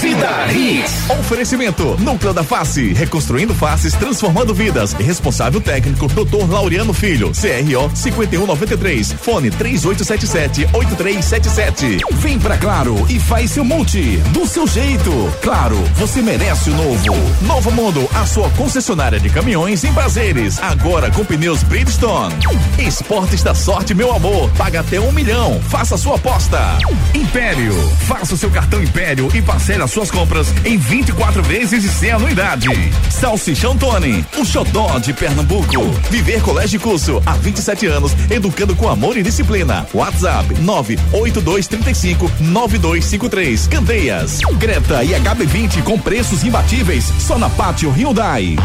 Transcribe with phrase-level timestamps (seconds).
[0.00, 0.07] Sí.
[0.18, 1.08] Torcida Hits.
[1.10, 2.92] Oferecimento: Núcleo da Face.
[2.92, 4.92] Reconstruindo faces, transformando vidas.
[4.92, 6.50] Responsável técnico: Dr.
[6.50, 7.30] Laureano Filho.
[7.30, 9.12] CRO 5193.
[9.12, 12.00] Fone 3877-8377.
[12.14, 14.16] Vem pra Claro e faz seu multi.
[14.32, 15.32] Do seu jeito.
[15.40, 16.98] Claro, você merece o novo.
[17.42, 20.58] Novo Mundo, a sua concessionária de caminhões em prazeres.
[20.60, 22.34] Agora com pneus Bridgestone.
[22.78, 24.50] Esportes da sorte, meu amor.
[24.56, 25.60] Paga até um milhão.
[25.62, 26.58] Faça sua aposta.
[27.14, 27.72] Império.
[28.06, 32.10] Faça o seu cartão Império e parcele as suas compras em 24 vezes e sem
[32.10, 32.68] anuidade.
[33.10, 35.68] Salsichão Tony, o xodó de Pernambuco.
[36.10, 39.86] Viver Colégio Curso, há 27 anos, educando com amor e disciplina.
[39.92, 43.66] WhatsApp 98235 9253.
[43.68, 44.40] Candeias.
[44.58, 48.56] Greta e HB20 com preços imbatíveis só na Pátio Hyundai.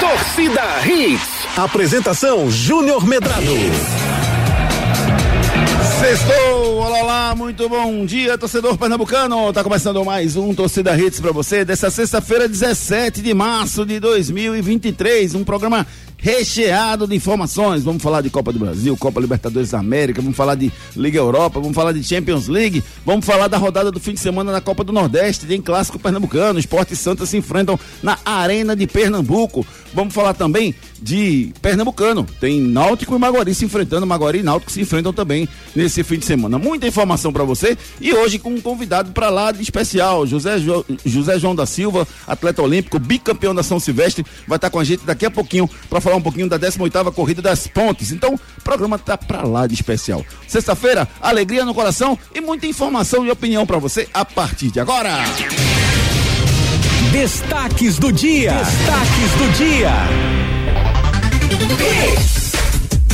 [0.00, 1.28] Torcida Hits.
[1.56, 4.27] Apresentação Júnior Medrado.
[6.08, 9.52] Sextou, olá, olá, muito bom dia, torcedor pernambucano.
[9.52, 15.34] Tá começando mais um Torcida Hits para você dessa sexta-feira, 17 de março de 2023.
[15.34, 15.86] Um programa
[16.18, 17.84] recheado de informações.
[17.84, 21.60] Vamos falar de Copa do Brasil, Copa Libertadores da América, vamos falar de Liga Europa,
[21.60, 24.82] vamos falar de Champions League, vamos falar da rodada do fim de semana na Copa
[24.82, 29.64] do Nordeste, tem clássico pernambucano, Esporte e Santa se enfrentam na Arena de Pernambuco.
[29.94, 32.26] Vamos falar também de Pernambucano.
[32.40, 36.26] Tem Náutico e Maguari se enfrentando, Maguari e Náutico se enfrentam também nesse fim de
[36.26, 36.58] semana.
[36.58, 40.84] Muita informação para você e hoje com um convidado para lá de especial, José, jo,
[41.04, 45.04] José João da Silva, atleta olímpico, bicampeão da São Silvestre, vai estar com a gente
[45.04, 48.10] daqui a pouquinho para falar um pouquinho da 18ª Corrida das Pontes.
[48.10, 50.24] Então, o programa tá para lá de especial.
[50.46, 55.18] Sexta-feira, alegria no coração e muita informação e opinião para você a partir de agora.
[57.12, 58.52] Destaques do dia.
[58.52, 59.92] Destaques do dia.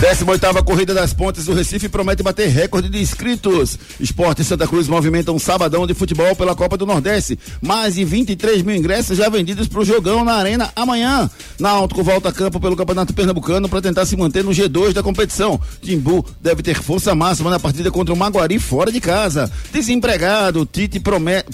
[0.05, 3.79] 18ª Corrida das Pontes do Recife promete bater recorde de inscritos.
[3.99, 7.39] Esporte Santa Cruz movimentam um sabadão de futebol pela Copa do Nordeste.
[7.63, 11.31] Mais de 23 mil ingressos já vendidos para o jogão na Arena amanhã.
[11.59, 15.59] Náutico volta a campo pelo Campeonato Pernambucano para tentar se manter no G2 da competição.
[15.81, 19.51] Timbu deve ter força máxima na partida contra o Maguari fora de casa.
[19.73, 21.01] Desempregado, Tite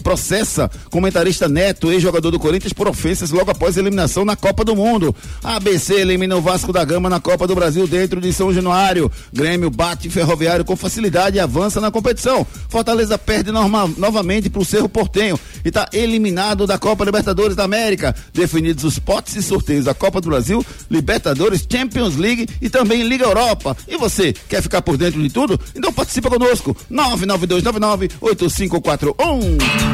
[0.03, 5.15] processa comentarista Neto, ex-jogador do Corinthians, por ofensas logo após eliminação na Copa do Mundo.
[5.41, 9.13] ABC elimina o Vasco da Gama na Copa do Brasil dentro de são Januário.
[9.31, 12.47] Grêmio bate Ferroviário com facilidade e avança na competição.
[12.71, 17.65] Fortaleza perde norma, novamente para o Cerro Portenho e está eliminado da Copa Libertadores da
[17.65, 18.17] América.
[18.33, 23.27] Definidos os potes e sorteios da Copa do Brasil, Libertadores, Champions League e também Liga
[23.27, 23.77] Europa.
[23.87, 25.61] E você, quer ficar por dentro de tudo?
[25.77, 26.75] Então participa conosco.
[26.91, 29.19] 992998541.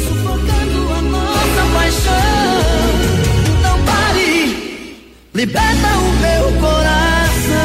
[0.09, 2.59] Sufocando a nossa paixão.
[3.61, 4.99] Então pare,
[5.33, 7.63] liberta o meu coração.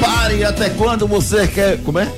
[0.00, 1.76] Pare, até quando você quer.
[1.82, 2.08] Como é?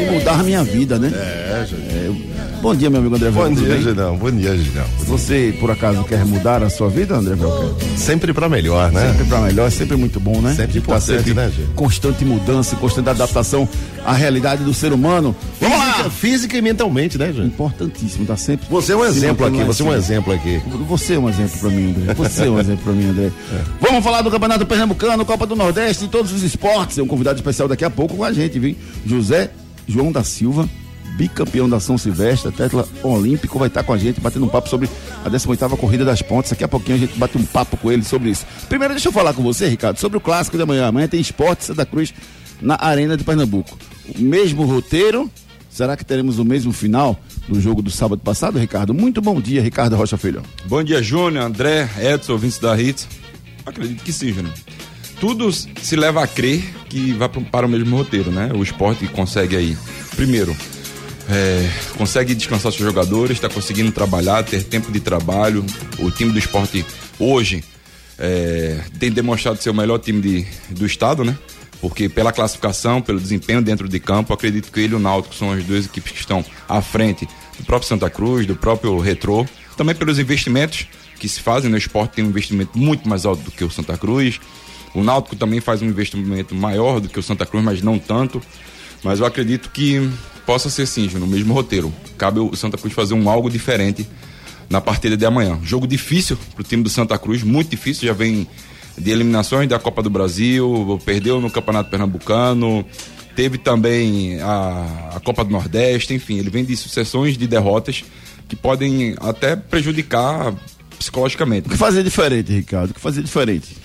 [0.00, 1.12] E mudar minha vida, né?
[1.14, 1.40] É.
[1.50, 3.80] É, Bom dia, meu amigo André Bom dia?
[3.80, 4.16] Ginão.
[4.16, 4.84] Bom dia, Ginão.
[5.06, 7.70] Você, por acaso, quer mudar a sua vida, André Velker?
[7.96, 9.08] Sempre pra melhor, né?
[9.08, 10.54] Sempre pra melhor, é sempre muito bom, né?
[10.54, 11.70] Sempre tá importante, sempre né, gente?
[11.74, 13.66] Constante mudança, constante adaptação
[14.04, 15.34] à realidade do ser humano.
[15.58, 16.10] Vamos Física, lá!
[16.10, 17.46] física e mentalmente, né, gente?
[17.46, 18.66] Importantíssimo, tá sempre.
[18.68, 20.62] Você é um exemplo aqui, você é um exemplo aqui.
[20.86, 22.14] Você é um exemplo pra mim, André.
[22.14, 23.30] Você é um exemplo pra mim, André.
[23.80, 26.98] Vamos falar do Campeonato Pernambucano, Copa do Nordeste e todos os esportes.
[26.98, 28.76] É um convidado especial daqui a pouco com a gente, viu?
[29.06, 29.50] José
[29.86, 30.68] João da Silva,
[31.16, 34.88] bicampeão da São Silvestre, atleta olímpico, vai estar com a gente batendo um papo sobre
[35.24, 36.50] a 18ª Corrida das Pontes.
[36.50, 38.46] Daqui a pouquinho a gente bate um papo com ele sobre isso.
[38.68, 40.86] Primeiro, deixa eu falar com você, Ricardo, sobre o clássico de amanhã.
[40.86, 42.14] Amanhã tem Esporte Santa Cruz
[42.60, 43.78] na Arena de Pernambuco.
[44.18, 45.30] O mesmo roteiro,
[45.68, 47.18] será que teremos o mesmo final
[47.48, 48.94] do jogo do sábado passado, Ricardo?
[48.94, 50.42] Muito bom dia, Ricardo Rocha Filho.
[50.66, 53.06] Bom dia, Júnior, André, Edson, ouvintes da Hits.
[53.66, 54.54] Acredito que sim, Júnior.
[55.20, 58.50] Tudo se leva a crer que vai para o mesmo roteiro, né?
[58.54, 59.76] O esporte consegue aí,
[60.16, 60.56] primeiro,
[61.28, 65.64] é, consegue descansar seus jogadores, está conseguindo trabalhar, ter tempo de trabalho.
[65.98, 66.84] O time do esporte
[67.18, 67.62] hoje
[68.18, 71.36] é, tem demonstrado ser o melhor time de- do estado, né?
[71.82, 75.52] Porque pela classificação, pelo desempenho dentro de campo, acredito que ele e o Náutico são
[75.52, 77.26] as duas equipes que estão à frente
[77.58, 79.46] do próprio Santa Cruz, do próprio Retrô,
[79.76, 80.86] também pelos investimentos
[81.18, 81.76] que se fazem, né?
[81.76, 84.40] O esporte tem um investimento muito mais alto do que o Santa Cruz.
[84.94, 88.42] O Náutico também faz um investimento maior do que o Santa Cruz, mas não tanto.
[89.02, 90.10] Mas eu acredito que
[90.44, 91.92] possa ser sim, no mesmo roteiro.
[92.18, 94.06] Cabe o Santa Cruz fazer um algo diferente
[94.68, 95.58] na partida de amanhã.
[95.62, 98.46] Jogo difícil para o time do Santa Cruz, muito difícil, já vem
[98.96, 102.84] de eliminações da Copa do Brasil, perdeu no Campeonato Pernambucano,
[103.34, 108.04] teve também a, a Copa do Nordeste, enfim, ele vem de sucessões de derrotas
[108.48, 110.54] que podem até prejudicar
[110.98, 111.68] psicologicamente.
[111.68, 112.90] O que fazer diferente, Ricardo?
[112.90, 113.79] O que fazer diferente?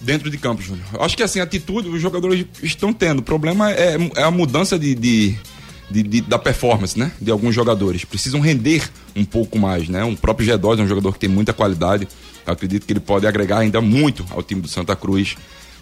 [0.00, 0.86] Dentro de campo, Júnior.
[1.00, 3.18] Acho que assim, a atitude os jogadores estão tendo.
[3.18, 5.36] O problema é, é a mudança de, de,
[5.90, 7.10] de, de, da performance, né?
[7.20, 8.04] De alguns jogadores.
[8.04, 10.04] Precisam render um pouco mais, né?
[10.04, 12.06] O próprio G2 é um jogador que tem muita qualidade.
[12.46, 15.36] Eu acredito que ele pode agregar ainda muito ao time do Santa Cruz.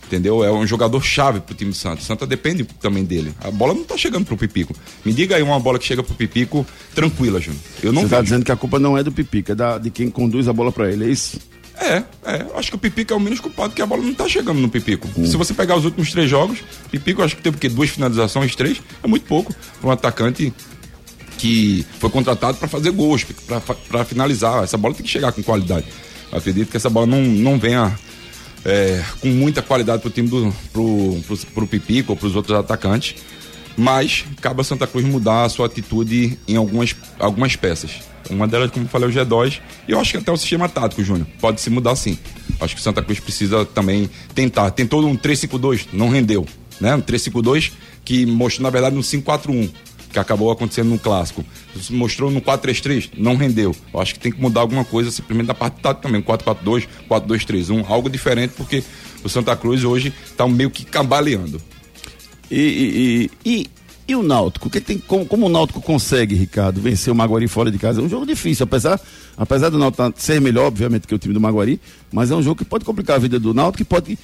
[0.07, 0.45] Entendeu?
[0.45, 2.01] É um jogador chave pro time do Santa.
[2.01, 3.35] O Santa depende também dele.
[3.41, 4.73] A bola não tá chegando pro Pipico.
[5.05, 6.65] Me diga aí uma bola que chega pro Pipico
[6.95, 7.61] tranquila, Júnior.
[7.83, 8.17] Eu não Você vejo.
[8.17, 10.53] tá dizendo que a culpa não é do Pipico, é da, de quem conduz a
[10.53, 11.41] bola para ele, é isso?
[11.79, 12.47] É, é.
[12.55, 14.69] Acho que o Pipico é o menos culpado, porque a bola não tá chegando no
[14.69, 15.09] Pipico.
[15.27, 16.59] Se você pegar os últimos três jogos,
[16.91, 17.69] Pipico acho que teve o quê?
[17.69, 18.81] Duas finalizações, três.
[19.03, 20.53] É muito pouco para um atacante
[21.37, 23.27] que foi contratado para fazer gols,
[23.89, 24.65] para finalizar.
[24.65, 25.87] Essa bola tem que chegar com qualidade.
[26.33, 27.97] Eu acredito que essa bola não, não venha
[28.65, 33.17] é, com muita qualidade pro time do pro, pro, pro Pipico ou pros outros atacantes.
[33.77, 38.01] Mas cabe a Santa Cruz mudar a sua atitude em algumas, algumas peças.
[38.31, 39.61] Uma delas, como eu falei, é o G2.
[39.89, 42.19] E eu acho que até o sistema tático, Júnior, pode se mudar sim.
[42.61, 44.71] Acho que o Santa Cruz precisa também tentar.
[44.71, 46.47] Tentou um 3-5-2, não rendeu.
[46.81, 46.95] Né?
[46.95, 47.73] Um 3-5-2
[48.05, 49.71] que mostrou, na verdade, um 5-4-1
[50.13, 51.45] que acabou acontecendo no clássico.
[51.91, 53.75] Mostrou no 4-3-3, não rendeu.
[53.93, 56.23] Eu acho que tem que mudar alguma coisa, simplesmente da parte tática também.
[56.23, 58.83] 4-4-2, 4-2-3-1, algo diferente, porque
[59.23, 61.61] o Santa Cruz hoje está meio que cambaleando.
[62.51, 63.67] E, e, e,
[64.09, 64.71] e o Náutico?
[64.71, 68.01] Que tem, como, como, o Náutico consegue, Ricardo, vencer o Maguari fora de casa?
[68.01, 69.01] É um jogo difícil, apesar,
[69.37, 71.81] apesar do Náutico ser melhor, obviamente, que o time do Maguari,
[72.13, 74.19] mas é um jogo que pode complicar a vida do Náutico e pode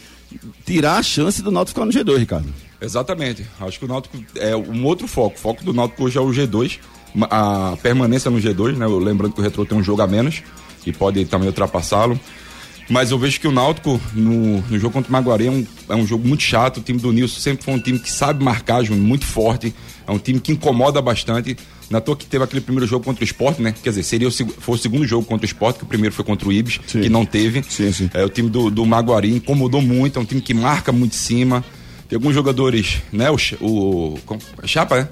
[0.65, 2.49] tirar a chance do Náutico ficar no G2, Ricardo.
[2.81, 3.47] Exatamente.
[3.61, 5.37] Acho que o Náutico é um outro foco.
[5.37, 6.79] O foco do Náutico hoje é o G2,
[7.31, 8.87] a permanência no G2, né?
[8.87, 10.43] Lembrando que o Retro tem um jogo a menos
[10.87, 12.19] e pode também ultrapassá-lo.
[12.89, 15.95] Mas eu vejo que o Náutico, no, no jogo contra o Maguari, é um, é
[15.95, 16.79] um jogo muito chato.
[16.79, 19.75] O time do Nilson sempre foi um time que sabe marcar, Júnior, muito forte.
[20.07, 21.57] É um time que incomoda bastante.
[21.89, 23.75] Na toa que teve aquele primeiro jogo contra o Sport, né?
[23.83, 26.25] Quer dizer, seria o, foi o segundo jogo contra o Sport, que o primeiro foi
[26.25, 27.03] contra o Ibis, sim.
[27.03, 27.63] que não teve.
[27.69, 28.11] Sim, sim.
[28.15, 31.19] É, o time do, do Maguari incomodou muito, é um time que marca muito em
[31.19, 31.65] cima.
[32.09, 33.31] Tem alguns jogadores, né?
[33.31, 34.15] O, o,
[34.63, 35.09] o Chapa, né?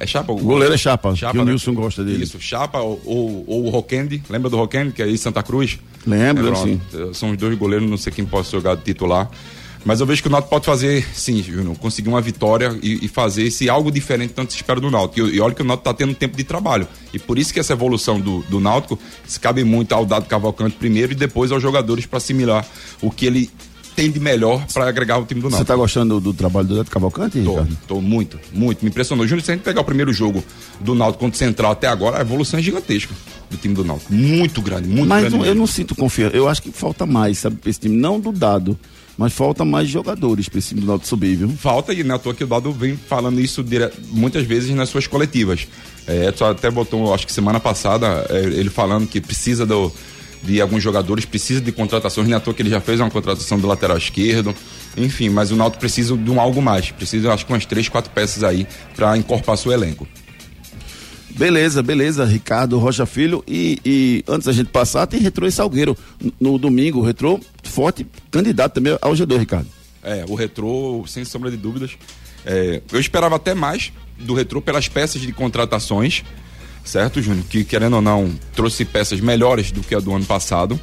[0.00, 0.32] É Chapa?
[0.32, 1.52] O goleiro é Chapa, Chapa que o né?
[1.52, 2.24] Nilson gosta dele.
[2.24, 4.22] Isso, Chapa ou, ou, ou o Roquende.
[4.30, 5.78] Lembra do Roquende, que é aí Santa Cruz?
[6.06, 6.80] Lembro, é, sim.
[7.12, 9.30] São os dois goleiros, não sei quem pode jogar de titular.
[9.84, 13.08] Mas eu vejo que o Náutico pode fazer, sim, Júnior, conseguir uma vitória e, e,
[13.08, 15.26] fazer esse algo diferente tanto se espera do Náutico.
[15.26, 16.86] E, e olha que o Náutico está tendo tempo de trabalho.
[17.14, 20.76] E por isso que essa evolução do, do Náutico se cabe muito ao Dado Cavalcante
[20.76, 22.66] primeiro e depois aos jogadores para assimilar
[23.00, 23.50] o que ele
[23.94, 25.58] tem de melhor para agregar o time do Náutico.
[25.58, 27.78] Você está gostando do, do, trabalho do Dado Cavalcante, tô, Ricardo?
[27.86, 28.82] Tô muito, muito.
[28.82, 29.26] Me impressionou.
[29.26, 30.42] Júnior, se a gente pegar o primeiro jogo
[30.80, 33.14] do Náutico contra o Central até agora, a evolução é gigantesca
[33.50, 34.12] do time do Náutico.
[34.12, 35.38] Muito grande, muito Mas grande.
[35.38, 36.36] Mas eu não sinto confiança.
[36.36, 37.96] Eu acho que falta mais, sabe, pra esse time.
[37.96, 38.78] Não do Dado.
[39.18, 41.50] Mas falta mais jogadores para esse time do Náutico subir, viu?
[41.50, 43.90] Falta, e na toa que o Dado vem falando isso dire...
[44.12, 45.68] muitas vezes nas suas coletivas.
[46.06, 49.92] É, até botou, acho que semana passada, é, ele falando que precisa do,
[50.42, 53.10] de alguns jogadores, precisa de contratações, não é à toa que ele já fez uma
[53.10, 54.54] contratação do lateral esquerdo,
[54.96, 58.10] enfim, mas o Náutico precisa de um algo mais, precisa acho que umas três, quatro
[58.10, 58.66] peças aí
[58.96, 60.08] para encorpar seu elenco.
[61.30, 63.42] Beleza, beleza, Ricardo Rocha Filho.
[63.46, 65.96] E, e, antes da gente passar, tem Retrô e Salgueiro.
[66.38, 69.66] No domingo, o Retrô forte candidato também ao G2, Ricardo.
[70.02, 71.92] É, o Retrô, sem sombra de dúvidas.
[72.44, 76.24] É, eu esperava até mais do Retrô pelas peças de contratações,
[76.84, 77.44] certo, Júnior?
[77.48, 80.78] Que querendo ou não, trouxe peças melhores do que a do ano passado.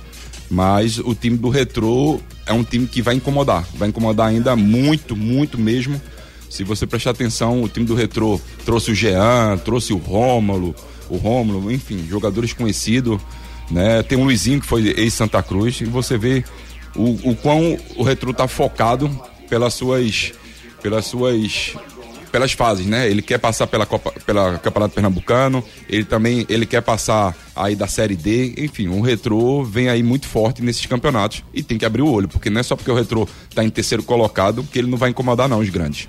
[0.49, 3.67] Mas o time do Retrô é um time que vai incomodar.
[3.75, 6.01] Vai incomodar ainda muito, muito mesmo.
[6.49, 10.73] Se você prestar atenção, o time do Retrô trouxe o Jean, trouxe o Rômulo,
[11.09, 13.19] o Rômulo, enfim, jogadores conhecidos,
[13.69, 14.01] né?
[14.03, 16.43] Tem o Luizinho que foi ex-Santa Cruz e você vê
[16.95, 19.09] o, o quão o Retrô tá focado
[19.49, 20.33] pelas suas
[20.81, 21.75] pelas suas
[22.31, 23.09] pelas fases, né?
[23.09, 27.87] Ele quer passar pela Copa, pela Campeonato Pernambucano, ele também ele quer passar aí da
[27.87, 32.01] Série D, enfim, o Retrô vem aí muito forte nesses campeonatos e tem que abrir
[32.01, 34.89] o olho, porque não é só porque o Retrô tá em terceiro colocado que ele
[34.89, 36.07] não vai incomodar não os grandes.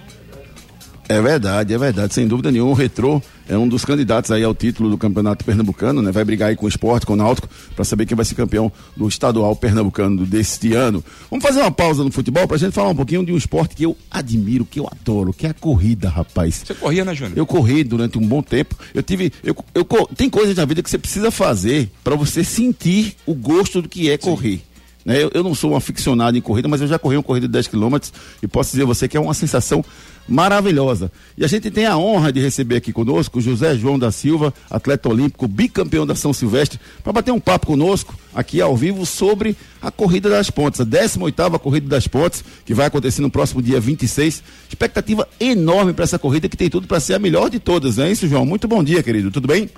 [1.09, 2.71] É verdade, é verdade, sem dúvida nenhuma.
[2.71, 6.13] O Retrô é um dos candidatos aí ao título do Campeonato Pernambucano, né?
[6.13, 8.71] Vai brigar aí com o esporte, com o Náutico, para saber quem vai ser campeão
[8.95, 11.03] do estadual pernambucano deste ano.
[11.31, 13.85] Vamos fazer uma pausa no futebol pra gente falar um pouquinho de um esporte que
[13.85, 16.63] eu admiro, que eu adoro, que é a corrida, rapaz.
[16.67, 17.39] Você corria, né, Júnior?
[17.39, 18.77] Eu corri durante um bom tempo.
[18.93, 19.33] Eu tive.
[19.43, 23.81] Eu, eu, tem coisas na vida que você precisa fazer para você sentir o gosto
[23.81, 24.61] do que é correr.
[25.07, 25.23] Né?
[25.23, 27.53] Eu, eu, não sou um aficionado em corrida, mas eu já corri uma corrida de
[27.53, 28.13] 10 quilômetros
[28.43, 29.83] e posso dizer a você que é uma sensação
[30.29, 31.11] maravilhosa.
[31.37, 35.09] E a gente tem a honra de receber aqui conosco José João da Silva, atleta
[35.09, 39.91] olímpico, bicampeão da São Silvestre, para bater um papo conosco aqui ao vivo sobre a
[39.91, 44.43] Corrida das Pontes, a 18ª Corrida das Pontes, que vai acontecer no próximo dia 26.
[44.69, 48.05] Expectativa enorme para essa corrida que tem tudo para ser a melhor de todas, não
[48.05, 48.45] é isso, João?
[48.45, 49.31] Muito bom dia, querido.
[49.31, 49.71] Tudo bem?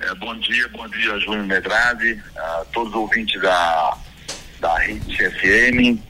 [0.00, 3.96] É, bom dia, bom dia, Júnior Medrade, a todos os ouvintes da,
[4.60, 6.00] da Rede FM.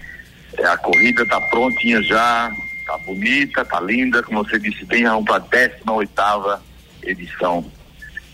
[0.59, 2.50] É, a corrida está prontinha já,
[2.86, 6.60] tá bonita, tá linda, como você disse bem, vamos para a 18
[7.04, 7.64] edição.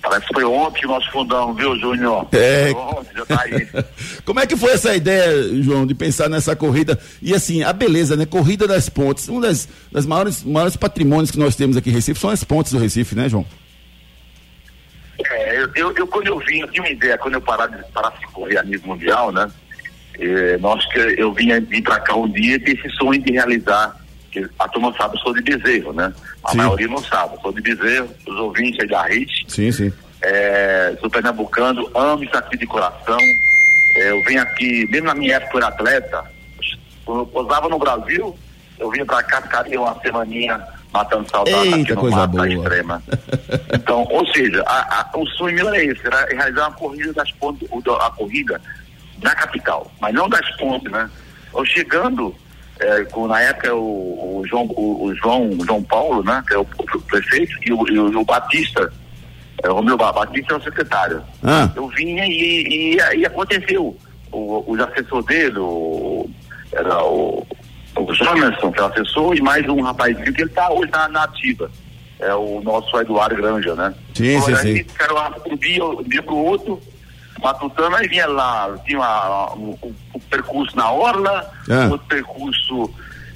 [0.00, 2.28] Parece que foi ontem que nós fundamos, viu, Júnior?
[2.32, 2.70] É.
[2.70, 3.68] Ontem, já tá aí.
[4.24, 6.98] Como é que foi essa ideia, João, de pensar nessa corrida?
[7.20, 8.24] E assim, a beleza, né?
[8.24, 9.28] Corrida das pontes.
[9.28, 12.72] Um das, das maiores, maiores patrimônios que nós temos aqui em Recife são as pontes
[12.72, 13.44] do Recife, né, João?
[15.30, 17.82] É, eu, eu, eu, quando eu vim, eu tinha uma ideia, quando eu parar de,
[17.92, 19.50] parasse de correr a nível mundial, né?
[20.18, 23.96] É, nós que eu vinha vir para cá um dia e esse sonho de realizar,
[24.30, 26.12] que a turma sabe, eu sou de Bezerro, né?
[26.44, 26.56] A sim.
[26.58, 29.44] maioria não sabe, eu sou de Bezerro, os ouvintes aí da RIT.
[29.48, 29.92] Sim, sim.
[30.22, 33.18] É, sou pernambucano, amo isso aqui de coração.
[33.96, 36.24] É, eu venho aqui, mesmo na minha época eu era atleta,
[37.04, 38.36] quando eu posava no Brasil,
[38.78, 42.48] eu vinha para cá, ficaria uma semaninha matando saudade Eita, aqui coisa boa.
[42.48, 43.02] extrema.
[43.72, 47.66] Então, ou seja, a, a, o sonho era esse, era realizar uma corrida das pontes,
[47.70, 48.60] a corrida
[49.18, 51.08] da capital, mas não das pontes, né?
[51.54, 52.34] Eu chegando,
[52.80, 56.58] é, com, na época o, o João, o, o, João, João Paulo, né, que é
[56.58, 58.92] o, prefeito, e o, e o, Batista,
[59.62, 61.22] é, o meu Batista é o secretário.
[61.42, 61.70] Ah.
[61.74, 63.96] Eu vinha e, e, e aconteceu.
[64.30, 66.28] O, os assessores dele, o,
[66.72, 67.46] era o
[67.98, 71.08] o Jamerson, que é o assessor, e mais um rapazinho que ele está hoje na,
[71.08, 71.70] na ativa.
[72.20, 73.94] É o nosso Eduardo Granja, né?
[74.14, 74.84] Sim, então, sim, sim.
[74.84, 76.80] Ficaram um dia, um dia pro outro,
[77.40, 81.88] matutando, aí vinha lá, tinha uma, um, um, percurso na Orla, ah.
[81.90, 82.90] outro percurso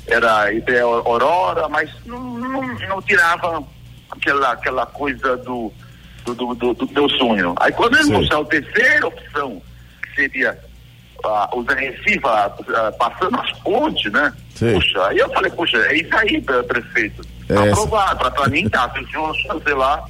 [0.06, 3.62] era ideia Aurora, mas não, não, não, tirava
[4.10, 5.72] aquela, aquela coisa do,
[6.24, 7.54] do, do, do, do teu sonho.
[7.60, 9.62] Aí quando ele mostrou a terceira opção,
[10.02, 10.58] que seria
[11.24, 14.32] uh, os Recife uh, passando as pontes, né?
[14.54, 14.74] Sim.
[14.74, 17.22] Puxa, aí eu falei, puxa, é isso aí, prefeito.
[17.48, 20.04] É aprovado, pra, mim tá, se o senhor chancelar,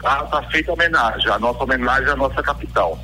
[0.00, 2.98] tá, tá feita a homenagem, a nossa homenagem à nossa capital.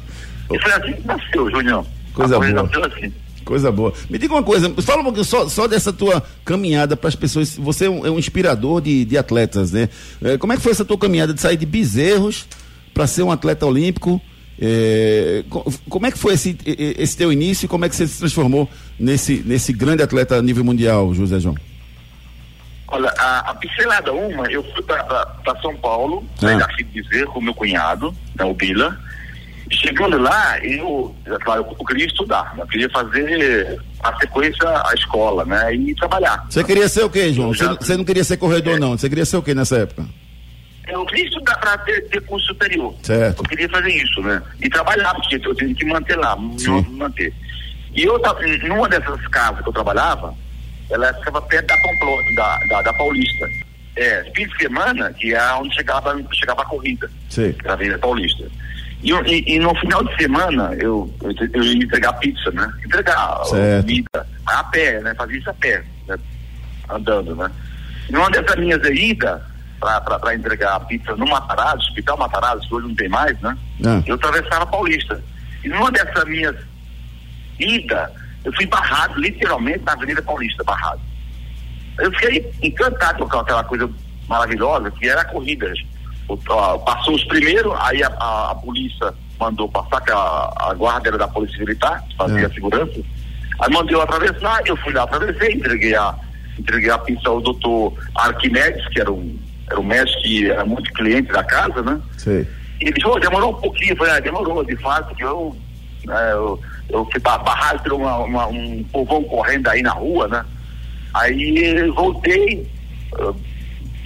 [0.54, 1.86] E foi assim que nasceu, Junião.
[2.14, 2.50] Coisa boa.
[2.50, 3.12] Nasceu assim.
[3.44, 3.92] Coisa boa.
[4.08, 7.56] Me diga uma coisa, fala um pouquinho só, só dessa tua caminhada para as pessoas.
[7.56, 9.88] Você é um, é um, inspirador de, de atletas, né?
[10.22, 12.46] É, como é que foi essa tua caminhada de sair de bezerros
[12.94, 14.20] para ser um atleta olímpico?
[14.60, 15.44] É,
[15.88, 18.70] como é que foi esse, esse teu início e como é que você se transformou
[18.98, 21.56] nesse, nesse grande atleta a nível mundial, José João?
[22.86, 26.46] Olha, a, a pincelada uma, eu fui para São Paulo, ah.
[26.46, 28.96] né, assim dizer, com meu cunhado, da Ubila.
[29.72, 32.62] Chegando lá, eu, claro, eu queria estudar, né?
[32.62, 35.74] eu queria fazer a sequência a escola, né?
[35.74, 36.44] E trabalhar.
[36.48, 37.54] Você queria ser o quê, João?
[37.54, 38.78] Você, você não queria ser corredor, é.
[38.78, 38.96] não.
[38.96, 40.04] Você queria ser o quê nessa época?
[40.88, 42.94] eu queria estudar para ter, ter curso superior.
[43.02, 43.40] Certo.
[43.40, 44.42] Eu queria fazer isso, né?
[44.60, 46.84] E trabalhar, porque eu tinha que manter lá, Sim.
[46.90, 47.32] manter.
[47.94, 48.20] E eu,
[48.64, 50.34] numa dessas casas que eu trabalhava,
[50.90, 53.48] ela ficava perto da Complô, da, da, da, Paulista.
[53.96, 57.10] É, fim de semana, que é onde chegava, chegava a corrida.
[57.28, 57.54] Sim.
[57.62, 58.44] Da Avenida Paulista.
[59.02, 62.72] E, e, e, no final de semana, eu, eu, eu ia entregar pizza, né?
[62.84, 63.40] Entregar
[63.80, 65.14] comida a pé, né?
[65.14, 66.16] Fazia isso a pé, né?
[66.88, 67.50] andando, né?
[68.08, 69.40] E numa dessas minhas idas,
[69.80, 73.56] para entregar a pizza no Matarazzo, Hospital Matarazzo, que hoje não tem mais, né?
[73.84, 74.10] É.
[74.10, 75.20] Eu atravessava a Paulista.
[75.64, 76.56] E numa dessas minhas
[77.58, 78.10] idas,
[78.44, 81.00] eu fui barrado, literalmente, na Avenida Paulista, barrado.
[81.98, 83.90] Eu fiquei encantado com aquela coisa
[84.28, 85.72] maravilhosa que era a corrida.
[86.84, 91.18] Passou os primeiros, aí a, a, a, polícia mandou passar, que a, a guarda era
[91.18, 92.50] da Polícia Militar, fazia é.
[92.50, 93.00] segurança.
[93.60, 96.14] Aí mandou eu atravessar, eu fui lá, atravessei, entreguei a,
[96.58, 99.38] entreguei a pizza ao doutor Arquimedes, que era um
[99.72, 102.00] era o mestre que era muito cliente da casa, né?
[102.18, 102.46] Sim.
[102.80, 105.56] E ele disse, oh, demorou um pouquinho, eu falei, ah, demorou, de fato, que eu,
[106.04, 106.60] né, eu,
[106.90, 110.44] eu fui barrado por uma, uma, um povão correndo aí na rua, né?
[111.14, 112.68] Aí voltei,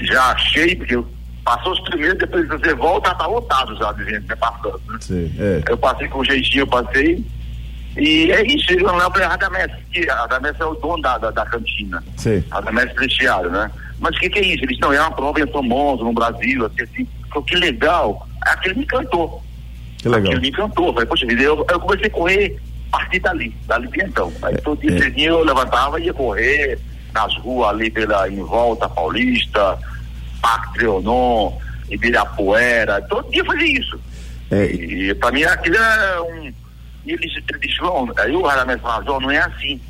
[0.00, 1.02] já achei, porque
[1.46, 4.98] passou os primeiros, depois você volta, tá lotado já de gente né, passando, né?
[5.00, 5.62] Sim, é.
[5.68, 7.24] Eu passei com jeitinho, eu passei,
[7.96, 11.46] e é isso, eu não falei, Radamés, que Radamés é o dono da, da, da
[11.46, 12.02] cantina.
[12.16, 12.42] Sim.
[12.50, 13.70] Radamés Prestiário, né?
[14.00, 14.64] mas o que, que, é isso?
[14.64, 17.08] Eles não, é uma prova famosa no Brasil, assim, assim.
[17.46, 18.26] que legal.
[18.42, 19.42] Aquilo me encantou.
[19.98, 20.26] Que legal.
[20.26, 20.92] Aquilo me encantou.
[20.92, 22.60] Falei, poxa vida, eu, eu comecei a correr
[22.92, 24.32] a partir dali, dali de então.
[24.42, 25.30] Aí é, todo dia é.
[25.30, 26.78] eu levantava e ia correr
[27.14, 29.78] nas ruas ali pela em volta Paulista,
[30.46, 31.58] Parque Trianon,
[31.90, 34.00] Ibirapuera, todo dia fazia isso.
[34.52, 34.66] É.
[34.66, 36.52] E, e pra mim aquilo é um.
[37.04, 39.80] E eles, eles João, aí o Radamés falava, João, não é assim.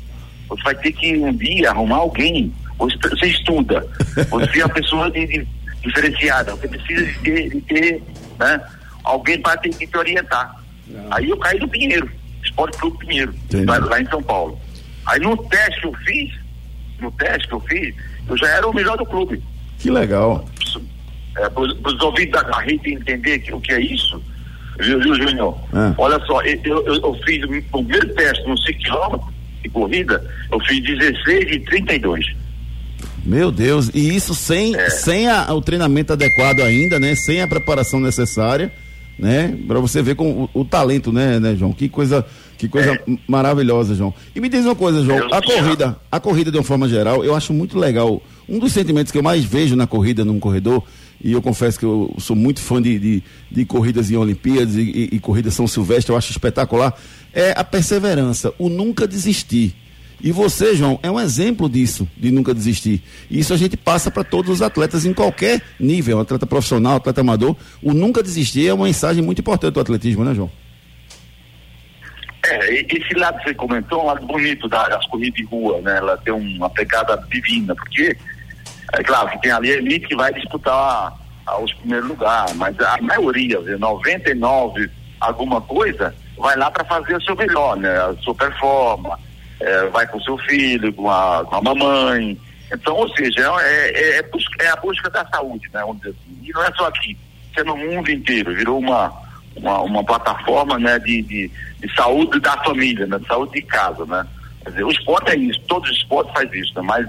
[0.49, 2.51] Você vai ter que um dia arrumar alguém.
[2.79, 3.85] Você, você estuda.
[4.29, 5.47] Você é uma pessoa de, de,
[5.83, 6.51] diferenciada.
[6.55, 8.03] Você precisa de ter, de ter
[8.39, 8.61] né,
[9.03, 10.55] alguém para te, te orientar.
[10.87, 11.13] Não.
[11.13, 12.09] Aí eu caí no Pinheiro,
[12.43, 13.33] Esporte Clube Pinheiro,
[13.65, 14.59] lá, lá, em São Paulo.
[15.07, 16.33] Aí no teste que eu fiz,
[16.99, 17.95] no teste que eu fiz,
[18.29, 19.43] eu já era o melhor do clube.
[19.79, 20.45] Que legal.
[21.37, 24.21] É, para os ouvidos da carreira entender que, o que é isso,
[24.79, 25.55] viu, viu Júnior?
[25.73, 25.93] É.
[25.97, 29.19] Olha só, eu, eu, eu, fiz o primeiro teste no 5 km
[29.61, 32.25] de corrida, eu fiz 16 e 32.
[33.23, 34.89] Meu Deus, e isso sem, é.
[34.89, 37.13] sem a, o treinamento adequado ainda, né?
[37.13, 38.71] Sem a preparação necessária,
[39.17, 39.57] né?
[39.67, 41.73] Para você ver com o, o, talento, né, né, João?
[41.73, 42.25] Que coisa,
[42.57, 43.17] que coisa é.
[43.27, 44.13] maravilhosa, João.
[44.35, 47.35] E me diz uma coisa, João, a corrida, a corrida de uma forma geral, eu
[47.35, 48.21] acho muito legal.
[48.47, 50.83] Um dos sentimentos que eu mais vejo na corrida, num corredor,
[51.23, 54.81] e eu confesso que eu sou muito fã de, de, de corridas em Olimpíadas e,
[54.81, 56.93] e, e corridas São Silvestre, eu acho espetacular,
[57.33, 59.75] é a perseverança, o nunca desistir.
[60.19, 63.03] E você, João, é um exemplo disso, de nunca desistir.
[63.29, 67.55] Isso a gente passa para todos os atletas em qualquer nível, atleta profissional, atleta amador.
[67.81, 70.49] O nunca desistir é uma mensagem muito importante do atletismo, né, João?
[72.45, 75.97] É, esse lado que você comentou é um lado bonito das corridas de rua, né?
[75.97, 78.17] Ela tem uma pegada divina, porque
[78.93, 81.13] é claro que tem ali a elite que vai disputar
[81.61, 87.35] os primeiros lugares, mas a maioria, 99 alguma coisa, vai lá para fazer o seu
[87.35, 87.89] melhor, né?
[87.97, 89.21] A sua performance,
[89.59, 92.37] é, vai com seu filho, com a, com a mamãe.
[92.71, 95.81] Então, ou seja, é, é, é, busca, é a busca da saúde, né?
[95.81, 96.39] Vamos dizer assim.
[96.43, 97.17] E não é só aqui,
[97.55, 99.11] é no mundo inteiro, virou uma,
[99.55, 103.17] uma, uma plataforma né, de, de, de, saúde da família, né?
[103.17, 104.25] De saúde de casa, né?
[104.63, 106.81] Quer dizer, o esporte é isso, todos os esportes fazem isso, né?
[106.83, 107.07] Mas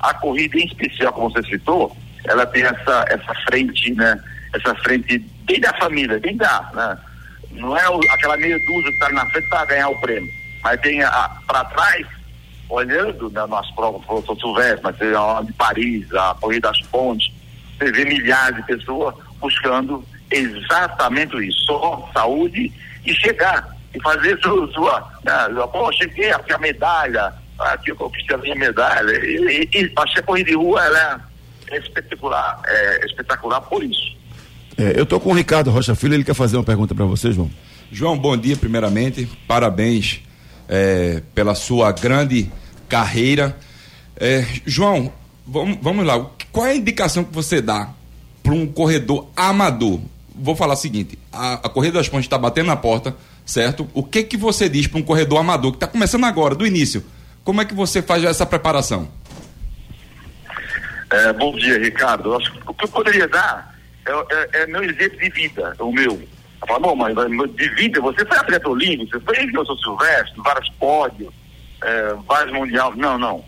[0.00, 4.18] a corrida em especial, como você citou, ela tem essa, essa frente, né?
[4.54, 6.98] Essa frente bem da família, bem da, né?
[7.52, 10.32] Não é o, aquela meia dúzia que está na frente para ganhar o prêmio,
[10.64, 11.00] mas tem
[11.46, 12.06] para trás,
[12.70, 17.30] olhando né, nas provas, São Silvestre, mas tem a de Paris, a Corrida das Pontes,
[17.78, 22.72] você vê milhares de pessoas buscando exatamente isso, só saúde
[23.04, 25.32] e chegar e fazer sua, sua né,
[25.70, 29.12] pô, cheguei aqui a medalha, aqui eu conquistei a minha medalha.
[29.22, 31.20] E, e, e a corrida de rua ela
[31.70, 34.16] é espetacular, é espetacular por isso.
[34.78, 37.30] É, eu estou com o Ricardo Rocha Filho, ele quer fazer uma pergunta para você,
[37.30, 37.50] João.
[37.92, 40.24] João, bom dia primeiramente, parabéns
[40.68, 42.50] é, pela sua grande
[42.88, 43.56] carreira.
[44.16, 45.12] É, João,
[45.46, 47.90] vamos, vamos lá, qual é a indicação que você dá
[48.42, 50.00] para um corredor amador?
[50.34, 53.88] Vou falar o seguinte, a, a Corrida das Pontes está batendo na porta, certo?
[53.94, 57.04] O que que você diz para um corredor amador que está começando agora, do início?
[57.44, 59.08] Como é que você faz essa preparação?
[61.10, 62.36] É, bom dia, Ricardo.
[62.66, 63.74] o que eu poderia dar
[64.06, 66.20] é, é, é meu exemplo de vida, o meu.
[66.64, 67.14] Eu falo, bom, mas
[67.54, 71.32] de vida, você foi atleta olímpico, você foi São Silvestre, vários pódios,
[71.82, 72.96] é, vários mundiais.
[72.96, 73.44] Não, não.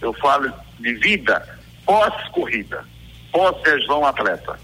[0.00, 2.84] Eu falo de vida pós-corrida,
[3.32, 4.58] pós-São João atleta.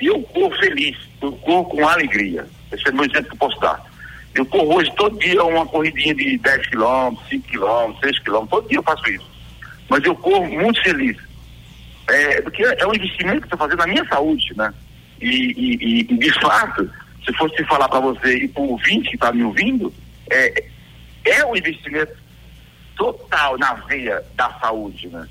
[0.00, 2.46] E eu corro feliz, eu corro com alegria.
[2.72, 3.84] Esse é meu exemplo que eu posso dar.
[4.34, 8.68] Eu corro hoje todo dia uma corridinha de 10 quilômetros, 5 quilômetros, 6 quilômetros, todo
[8.68, 9.30] dia eu faço isso.
[9.90, 11.16] Mas eu corro muito feliz.
[12.08, 14.72] É, porque é um investimento que estou fazendo na minha saúde, né?
[15.20, 16.90] E, e, e de fato,
[17.26, 19.92] se fosse falar para você e para o ouvinte que está me ouvindo,
[20.30, 20.64] é,
[21.24, 22.16] é um investimento
[22.96, 25.28] total na veia da saúde, né?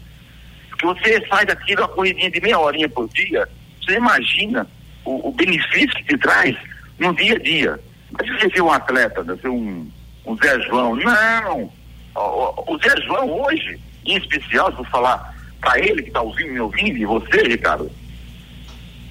[0.70, 3.48] Porque você faz aquilo, uma corridinha de meia horinha por dia,
[3.82, 4.68] você imagina
[5.06, 6.56] o, o benefício que te traz
[7.00, 7.80] no dia a dia.
[8.12, 9.38] Mas você ser um atleta, né?
[9.42, 9.90] ser um,
[10.26, 10.96] um Zé João.
[10.96, 11.72] Não!
[12.16, 16.52] O, o, Zé João hoje, em especial, se eu falar para ele que está ouvindo,
[16.52, 17.90] me ouvindo, e você, Ricardo,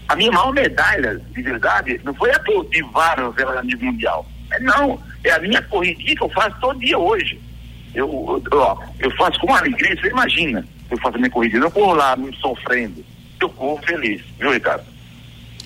[0.08, 4.26] a minha maior medalha, de verdade, não foi a de vários a nível mundial.
[4.50, 7.40] É, não, é a minha corridinha que eu faço todo dia hoje.
[7.94, 11.70] Eu, eu, ó, eu faço com alegria, você imagina, eu faço a minha corrida, eu
[11.70, 13.04] corro lá me sofrendo,
[13.40, 14.84] eu corro feliz, viu, Ricardo?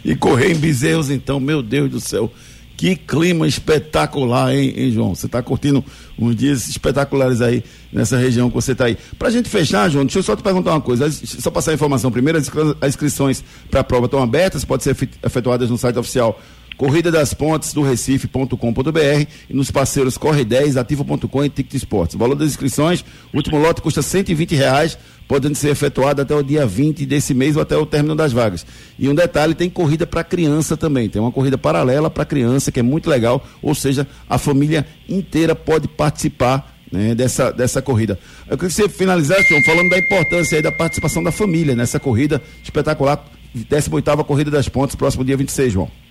[0.04, 2.32] E correr em bezerros, então, meu Deus do céu.
[2.78, 5.12] Que clima espetacular, hein, hein João?
[5.12, 5.84] Você está curtindo
[6.16, 8.96] uns dias espetaculares aí nessa região que você está aí.
[9.18, 11.10] Para a gente fechar, João, deixa eu só te perguntar uma coisa.
[11.10, 15.68] Só passar a informação primeiro: as inscrições para a prova estão abertas, podem ser efetuadas
[15.68, 16.40] no site oficial
[16.78, 22.14] Corrida das Pontes do Recife.com.br e nos parceiros Corre 10, Ativo.com e Ticket Esportes.
[22.14, 26.64] O valor das inscrições, último lote custa 120 reais, podendo ser efetuado até o dia
[26.64, 28.64] 20 desse mês ou até o término das vagas.
[28.96, 31.08] E um detalhe, tem corrida para criança também.
[31.08, 35.56] Tem uma corrida paralela para criança que é muito legal, ou seja, a família inteira
[35.56, 38.20] pode participar né, dessa, dessa corrida.
[38.48, 42.40] Eu queria que você finalizasse, João, falando da importância da participação da família nessa corrida
[42.62, 46.07] espetacular, 18ª Corrida das Pontes, próximo dia 26, João.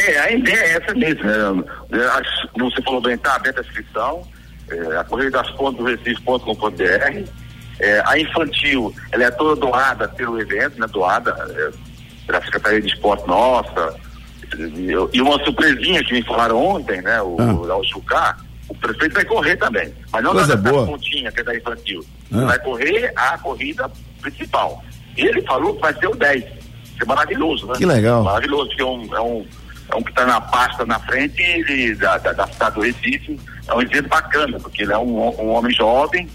[0.00, 1.24] É, a ideia é essa mesmo.
[1.24, 1.64] Né?
[2.58, 4.26] Você falou bem, está aberta a inscrição.
[4.70, 7.28] É, a Corrida das Pontes do Recife.com.br.
[7.80, 10.86] É, a infantil, ela é toda doada pelo evento, né?
[10.86, 11.70] Doada é,
[12.26, 13.96] pela Secretaria de Esporte nossa.
[14.56, 17.20] E, e uma surpresinha que me falaram ontem, né?
[17.22, 17.76] O, ah.
[17.76, 19.92] o Chucar, o prefeito vai correr também.
[20.12, 20.86] Mas não Coisa da, boa.
[20.86, 22.04] pontinha que é da infantil.
[22.32, 22.44] Ah.
[22.46, 24.84] Vai correr a corrida principal.
[25.16, 26.44] Ele falou que vai ser o 10.
[26.44, 27.74] Isso é maravilhoso, né?
[27.76, 28.22] Que legal.
[28.22, 29.46] Maravilhoso, que é um, é um
[29.92, 33.38] é um que está na pasta na frente ele, da, da, da cidade do Recife.
[33.66, 36.28] É um exemplo bacana, porque ele é um, um homem jovem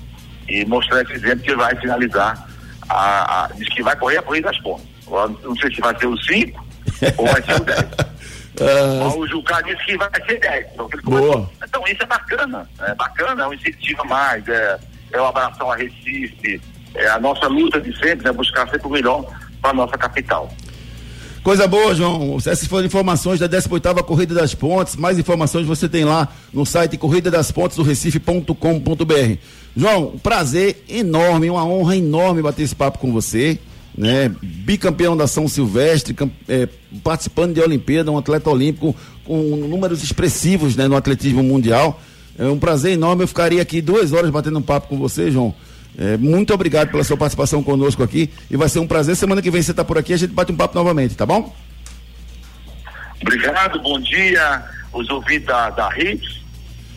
[0.48, 2.48] e mostrar esse exemplo que vai finalizar
[2.90, 4.86] a, a, diz que vai correr a corrida das pontas.
[5.44, 6.66] Não sei se vai ser o 5
[7.18, 7.80] ou vai ser o 10.
[8.58, 9.20] Uh...
[9.20, 10.68] O Jucá disse que vai ser 10.
[10.74, 10.90] Então,
[11.66, 14.80] então isso é bacana, é bacana, é um incentivo a mais, é,
[15.12, 16.62] é uma abração a Recife,
[16.96, 19.26] é a nossa luta de sempre, né, buscar sempre o melhor
[19.62, 20.50] para a nossa capital.
[21.46, 22.38] Coisa boa, João.
[22.38, 24.96] Essas foram informações da 18ª Corrida das Pontes.
[24.96, 29.38] Mais informações você tem lá no site corrida das pontes do Recife.com.br.
[29.78, 33.60] João, um prazer enorme, uma honra enorme bater esse papo com você.
[33.96, 34.32] Né?
[34.42, 36.16] Bicampeão da São Silvestre,
[36.50, 36.68] é,
[37.04, 42.02] participando de Olimpíada, um atleta olímpico com números expressivos né, no atletismo mundial.
[42.40, 43.22] É um prazer enorme.
[43.22, 45.54] Eu ficaria aqui duas horas batendo um papo com você, João.
[45.98, 49.16] É, muito obrigado pela sua participação conosco aqui e vai ser um prazer.
[49.16, 51.56] Semana que vem você está por aqui, a gente bate um papo novamente, tá bom?
[53.22, 56.42] Obrigado, bom dia, os ouvintes da, da RITS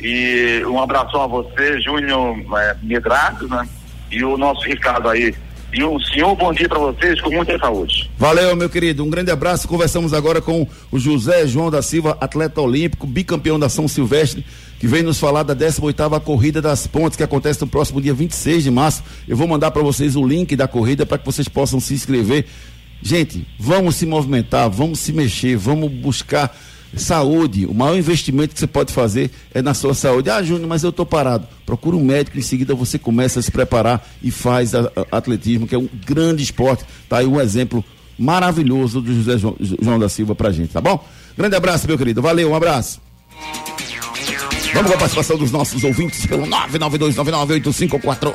[0.00, 3.68] e um abraço a você, Júnior é, Medrado, né?
[4.10, 5.34] E o nosso Ricardo aí.
[5.72, 8.10] E um senhor bom dia para vocês com muita saúde.
[8.16, 9.04] Valeu, meu querido.
[9.04, 9.68] Um grande abraço.
[9.68, 14.44] Conversamos agora com o José João da Silva, atleta olímpico, bicampeão da São Silvestre
[14.78, 18.62] que vem nos falar da 18ª Corrida das Pontes, que acontece no próximo dia 26
[18.62, 19.02] de março.
[19.26, 22.46] Eu vou mandar para vocês o link da corrida para que vocês possam se inscrever.
[23.02, 26.56] Gente, vamos se movimentar, vamos se mexer, vamos buscar
[26.96, 27.66] saúde.
[27.66, 30.30] O maior investimento que você pode fazer é na sua saúde.
[30.30, 31.46] Ah, Júnior, mas eu estou parado.
[31.66, 34.72] Procura um médico, em seguida você começa a se preparar e faz
[35.10, 36.84] atletismo, que é um grande esporte.
[37.08, 37.84] Tá aí um exemplo
[38.18, 41.04] maravilhoso do José João, João da Silva pra gente, tá bom?
[41.36, 42.20] Grande abraço, meu querido.
[42.20, 43.00] Valeu, um abraço.
[44.74, 48.32] Vamos com a participação dos nossos ouvintes pelo 992998541.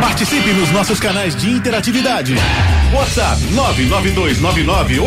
[0.00, 2.34] Participe nos nossos canais de interatividade.
[2.92, 4.98] WhatsApp 992998541.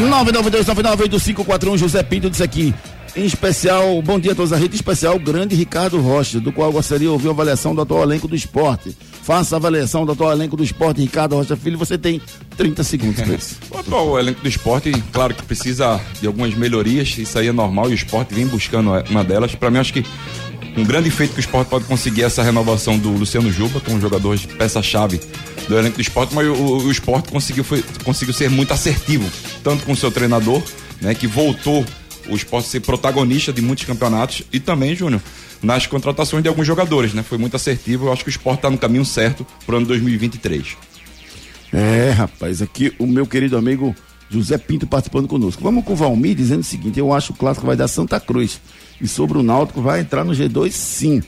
[0.00, 2.74] 992998541 José Pinto disse aqui.
[3.16, 7.08] Em especial, bom dia a todos a rede especial, grande Ricardo Rocha, do qual gostaria
[7.08, 8.96] de ouvir a avaliação do atual elenco do esporte.
[9.22, 12.20] Faça a avaliação do atual elenco do esporte, Ricardo Rocha Filho, você tem
[12.56, 13.56] 30 segundos para isso.
[13.70, 17.88] o atual elenco do esporte, claro que precisa de algumas melhorias, isso aí é normal
[17.90, 19.54] e o esporte vem buscando uma delas.
[19.54, 20.04] Para mim, acho que
[20.76, 23.90] um grande feito que o esporte pode conseguir é essa renovação do Luciano Juba, que
[23.90, 25.20] é um jogador de peça-chave
[25.68, 29.28] do elenco do esporte, mas o, o, o esporte conseguiu, foi, conseguiu ser muito assertivo,
[29.62, 30.62] tanto com o seu treinador,
[31.00, 31.84] né, que voltou
[32.28, 35.22] o esporte ser protagonista de muitos campeonatos e também, Júnior,
[35.62, 37.22] nas contratações de alguns jogadores, né?
[37.22, 38.06] Foi muito assertivo.
[38.06, 40.76] Eu acho que o esporte está no caminho certo para o ano 2023.
[41.72, 43.94] É, rapaz, aqui o meu querido amigo
[44.28, 45.62] José Pinto participando conosco.
[45.62, 48.18] Vamos com o Valmir dizendo o seguinte: eu acho que o clássico vai dar Santa
[48.20, 48.60] Cruz.
[49.00, 51.22] E sobre o Náutico vai entrar no G2 sim.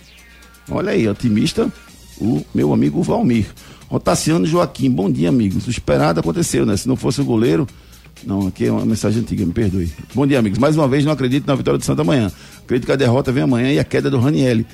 [0.71, 1.73] Olha aí, otimista,
[2.19, 3.47] o meu amigo Valmir.
[3.89, 5.67] Rotaciano Joaquim, bom dia, amigos.
[5.67, 6.77] O esperado aconteceu, né?
[6.77, 7.67] Se não fosse o goleiro,
[8.27, 9.91] não, aqui é uma mensagem antiga, me perdoe.
[10.15, 10.59] Bom dia, amigos.
[10.59, 12.31] Mais uma vez, não acredito na vitória do Santa amanhã.
[12.63, 14.67] Acredito que a derrota vem amanhã e a queda do Ranielli.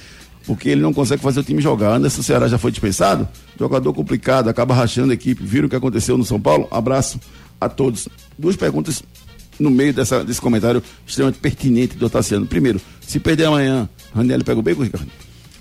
[0.47, 1.95] Porque ele não consegue fazer o time jogar.
[1.95, 3.29] Anderson Ceará já foi dispensado?
[3.59, 5.43] Jogador complicado, acaba rachando a equipe.
[5.45, 6.67] Viram o que aconteceu no São Paulo?
[6.71, 7.21] Abraço
[7.61, 8.09] a todos.
[8.39, 9.03] Duas perguntas
[9.59, 12.47] no meio dessa, desse comentário extremamente pertinente do Tassiano.
[12.47, 15.11] Primeiro, se perder amanhã, Ranielli pega o beco, Ricardo?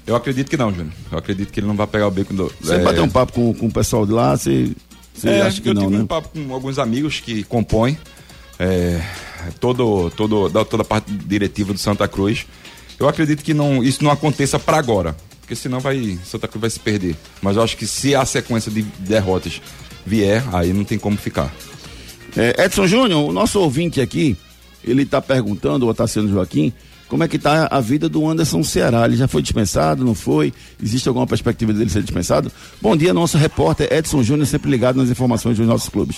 [0.06, 0.94] Eu acredito que não, Júnior.
[1.12, 2.52] Eu acredito que ele não vai pegar o beco do.
[2.62, 2.80] Você é...
[2.80, 4.72] bater um papo com, com o pessoal de lá, você
[5.18, 6.04] você é, acha que eu não, tive né?
[6.04, 7.98] um papo com alguns amigos que compõem
[8.60, 9.02] é,
[9.60, 12.46] todo, todo, da, toda a parte diretiva do Santa Cruz.
[13.00, 16.70] Eu acredito que não, isso não aconteça para agora, porque senão vai Santa Cruz vai
[16.70, 17.16] se perder.
[17.42, 19.62] Mas eu acho que se a sequência de derrotas
[20.06, 21.54] vier, aí não tem como ficar.
[22.36, 24.38] É, Edson Júnior, o nosso ouvinte aqui,
[24.84, 26.72] ele está perguntando, o Otaciano Joaquim,
[27.08, 29.06] como é que está a vida do Anderson Ceará.
[29.06, 30.54] Ele já foi dispensado, não foi?
[30.82, 32.52] Existe alguma perspectiva dele ser dispensado?
[32.82, 36.18] Bom dia, nosso repórter Edson Júnior, sempre ligado nas informações dos nossos clubes.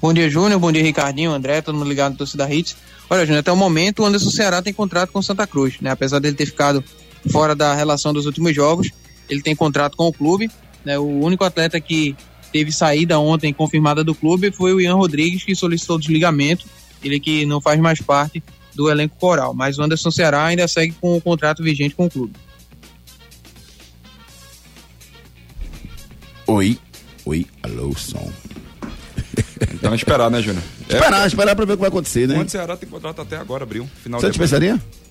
[0.00, 0.58] Bom dia, Júnior.
[0.58, 2.76] Bom dia, Ricardinho, André, todo mundo ligado no Torcida Hits.
[3.08, 5.90] Olha, Júnior, até o momento o Anderson Ceará tem contrato com Santa Cruz, né?
[5.90, 6.82] Apesar dele ter ficado
[7.30, 8.90] fora da relação dos últimos jogos,
[9.28, 10.50] ele tem contrato com o clube,
[10.84, 10.98] né?
[10.98, 12.16] O único atleta que
[12.52, 16.66] teve saída ontem confirmada do clube foi o Ian Rodrigues, que solicitou desligamento,
[17.02, 18.42] ele que não faz mais parte
[18.74, 22.10] do elenco coral, mas o Anderson Ceará ainda segue com o contrato vigente com o
[22.10, 22.34] clube.
[26.46, 26.78] Oi,
[27.24, 28.30] oi, alô, som.
[29.72, 30.62] Então esperar, né, Júnior?
[30.88, 32.38] Esperar, é, esperar pra ver o que vai acontecer, né?
[32.38, 33.88] O Ceará tem contrato até agora, abril.
[34.02, 34.72] Final Você dispensaria?
[34.72, 35.03] Eu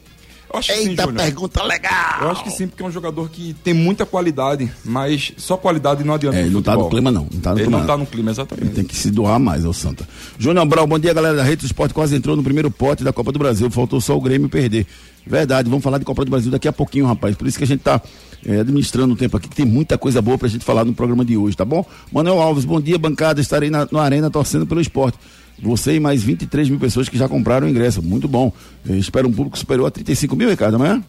[0.58, 2.22] acho que Eita, sim, pergunta legal!
[2.22, 6.04] Eu acho que sim, porque é um jogador que tem muita qualidade, mas só qualidade
[6.04, 6.38] não adianta.
[6.38, 7.28] É, ele não tá no clima, não.
[7.32, 8.68] não tá no ele clima, não tá no clima, exatamente.
[8.68, 10.08] Ele tem que se doar mais, ao Santa.
[10.38, 11.94] Júnior Brau, bom dia, galera da Rede do Esporte.
[11.94, 13.70] Quase entrou no primeiro pote da Copa do Brasil.
[13.72, 14.86] Faltou só o Grêmio perder.
[15.26, 17.36] Verdade, vamos falar de Copa do Brasil daqui a pouquinho, rapaz.
[17.36, 18.02] Por isso que a gente tá
[18.46, 21.24] é, administrando o tempo aqui, que tem muita coisa boa pra gente falar no programa
[21.24, 21.86] de hoje, tá bom?
[22.12, 23.39] Manuel Alves, bom dia, bancada.
[23.39, 25.18] Estarei na, na Arena torcendo pelo esporte.
[25.62, 28.02] Você e mais 23 mil pessoas que já compraram o ingresso.
[28.02, 28.52] Muito bom.
[28.88, 31.04] Eu espero um público superior a 35 mil, Ricardo, amanhã?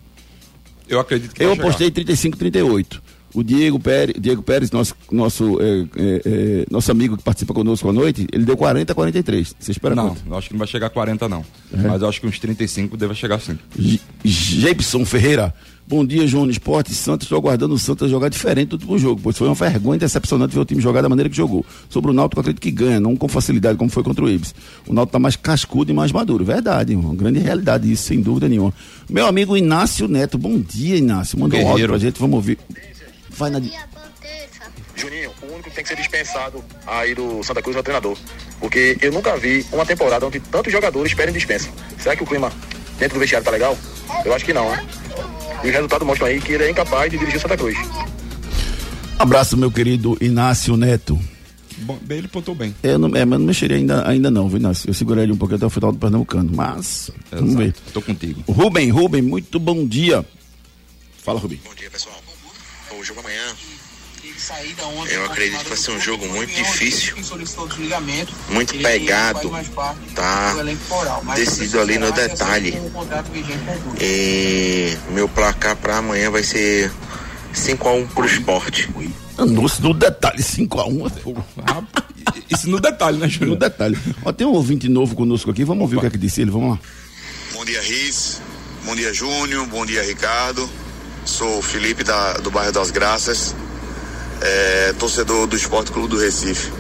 [0.89, 3.03] Eu acredito que Eu apostei 35, 38.
[3.35, 7.89] O Diego Pérez, Diego Pérez nosso, nosso, é, é, é, nosso amigo que participa conosco
[7.89, 9.57] à noite, ele deu 40 43.
[9.59, 10.35] Você espera Não, quanto?
[10.37, 11.45] acho que não vai chegar a 40, não.
[11.73, 13.59] Mas eu acho que uns 35 deve chegar sim.
[14.25, 15.53] Jeipson Ferreira.
[15.87, 17.27] Bom dia, João Esporte Santos.
[17.27, 20.61] Estou aguardando o Santos jogar diferente do último jogo, pois foi uma vergonha decepcionante ver
[20.61, 21.65] o time jogar da maneira que jogou.
[21.91, 24.55] Sobre o Náutico, acredito que ganha, não com facilidade como foi contra o Ibis.
[24.87, 26.43] O Náutico está mais cascudo e mais maduro.
[26.43, 28.73] Verdade, uma grande realidade isso, sem dúvida nenhuma.
[29.11, 31.39] Meu amigo Inácio Neto, bom dia, Inácio.
[31.39, 32.59] Mandou um áudio pra gente, vamos ouvir.
[33.29, 33.61] Vai na.
[34.97, 38.17] Juninho, o único que tem que ser dispensado aí do Santa Cruz é o treinador.
[38.59, 41.69] Porque eu nunca vi uma temporada onde tantos jogadores esperem dispensa.
[41.99, 42.51] Será que o clima
[42.99, 43.77] dentro do vestiário tá legal?
[44.25, 44.87] Eu acho que não, né?
[45.65, 47.77] E o resultado mostra aí que ele é incapaz de dirigir o Santa Cruz.
[49.19, 51.19] Abraço, meu querido Inácio Neto.
[51.79, 52.75] Bom, bem, ele pontou bem.
[52.83, 54.89] Eu não, é, mas não mexeria ainda, ainda não, viu, Inácio?
[54.89, 57.45] Eu segurei ele um pouquinho até o final do Pernambucano, mas Exato.
[57.45, 57.75] vamos ver.
[57.93, 58.43] Tô contigo.
[58.47, 60.25] Rubem, Rubem, muito bom dia.
[61.23, 61.59] Fala, Rubem.
[61.65, 62.17] Bom dia, pessoal.
[62.99, 63.43] O jogo amanhã
[65.11, 67.17] eu acredito que vai ser um jogo muito difícil,
[68.51, 69.51] muito pegado,
[70.15, 70.55] tá
[71.35, 72.75] decidido ali no detalhe.
[74.01, 76.93] E meu placar para amanhã vai ser
[77.55, 78.91] 5x1 pro esporte.
[79.39, 81.13] Nossa, no detalhe, 5x1
[82.51, 83.51] Isso no detalhe, né, Júlio?
[83.51, 83.99] No detalhe.
[84.25, 86.51] Ó, tem um ouvinte novo conosco aqui, vamos ouvir o que é que disse ele,
[86.51, 86.81] vamos lá.
[87.53, 88.41] Bom dia, Riz.
[88.85, 89.67] Bom dia, Júnior.
[89.67, 90.69] Bom dia, Ricardo.
[91.25, 93.55] Sou o Felipe da, do bairro das Graças
[94.41, 96.73] é, torcedor do Esporte Clube do Recife.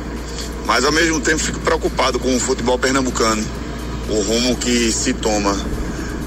[0.66, 3.44] Mas ao mesmo tempo fico preocupado com o futebol pernambucano,
[4.08, 5.56] o rumo que se toma.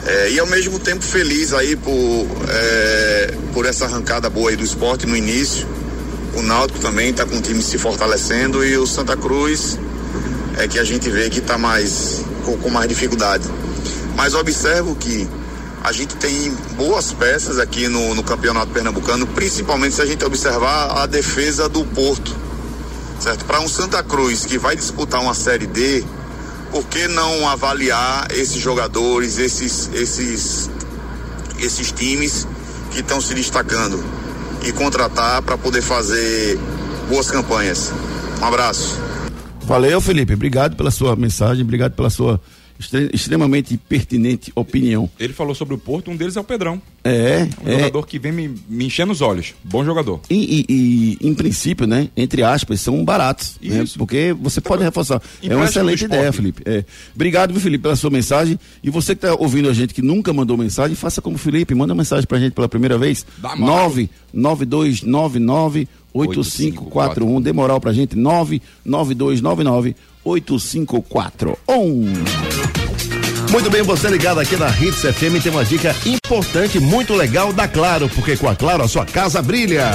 [0.05, 4.63] É, e ao mesmo tempo feliz aí por, é, por essa arrancada boa aí do
[4.63, 5.67] esporte no início.
[6.35, 9.77] O Náutico também está com o time se fortalecendo e o Santa Cruz
[10.57, 13.47] é que a gente vê que está mais com, com mais dificuldade.
[14.15, 15.27] Mas observo que
[15.87, 21.01] a gente tem boas peças aqui no, no campeonato pernambucano, principalmente se a gente observar
[21.01, 22.35] a defesa do Porto.
[23.21, 23.45] Certo?
[23.45, 26.03] Para um Santa Cruz que vai disputar uma Série D,
[26.71, 30.69] por que não avaliar esses jogadores, esses, esses,
[31.57, 32.45] esses times
[32.91, 34.03] que estão se destacando
[34.65, 36.59] e contratar para poder fazer
[37.07, 37.93] boas campanhas?
[38.41, 38.99] Um abraço.
[39.61, 40.33] Valeu, Felipe.
[40.33, 42.41] Obrigado pela sua mensagem, obrigado pela sua
[43.13, 45.09] extremamente pertinente opinião.
[45.19, 46.81] Ele falou sobre o Porto, um deles é o Pedrão.
[47.03, 47.47] É.
[47.63, 47.79] Um é.
[47.79, 49.55] jogador que vem me, me enchendo os olhos.
[49.63, 50.21] Bom jogador.
[50.29, 52.09] E, e, e em princípio, né?
[52.15, 53.57] Entre aspas, são baratos.
[53.61, 53.83] Né?
[53.97, 55.21] Porque você pode reforçar.
[55.41, 56.61] é uma excelente ideia, Felipe.
[56.65, 56.85] É.
[57.15, 58.59] Obrigado, viu, Felipe, pela sua mensagem.
[58.83, 61.73] E você que está ouvindo a gente que nunca mandou mensagem, faça como o Felipe,
[61.73, 63.25] manda uma mensagem pra gente pela primeira vez.
[63.41, 67.41] 99299 8541.
[67.41, 68.15] Dê moral pra gente.
[68.15, 69.95] 99299
[70.27, 72.13] 8541.
[73.49, 77.67] Muito bem, você ligado aqui na Hits FM tem uma dica importante, muito legal da
[77.67, 79.89] Claro, porque com a Claro a sua casa brilha.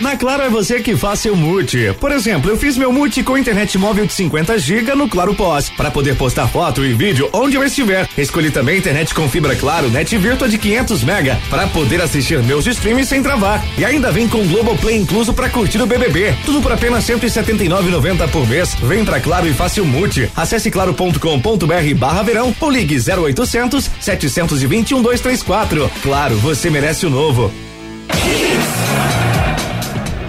[0.00, 1.94] Na Claro é você que faz seu multi.
[2.00, 5.70] Por exemplo, eu fiz meu multi com internet móvel de 50 GB no Claro Pós,
[5.70, 8.08] para poder postar foto e vídeo onde eu estiver.
[8.18, 12.66] Escolhi também internet com fibra Claro, net virtua de 500 mega, para poder assistir meus
[12.66, 13.64] streams sem travar.
[13.78, 16.34] E ainda vem com Globoplay incluso para curtir o BBB.
[16.44, 18.74] Tudo por apenas 179,90 por mês.
[18.74, 20.30] Vem pra Claro e faça o multi.
[20.34, 25.90] Acesse claro.com.br barra verão ou ligue 0800 721 234.
[26.02, 27.52] Claro, você merece o novo.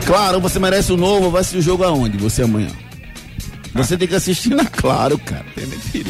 [0.05, 1.31] Claro, você merece o novo.
[1.31, 2.17] Vai ser o jogo aonde?
[2.17, 2.69] Você amanhã?
[3.73, 5.45] Você tem que assistir na Claro, cara.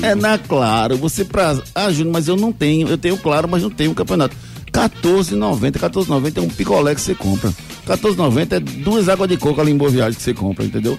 [0.03, 0.97] É na Claro.
[0.97, 1.57] Você pra.
[1.73, 2.87] Ah, Júnior, mas eu não tenho.
[2.87, 4.35] Eu tenho Claro, mas não tenho um campeonato.
[4.71, 5.79] 14,90.
[5.79, 7.51] 14,90 é um picolé que você compra.
[7.87, 10.97] 14,90 é duas águas de coco ali em Boa Viagem que você compra, entendeu?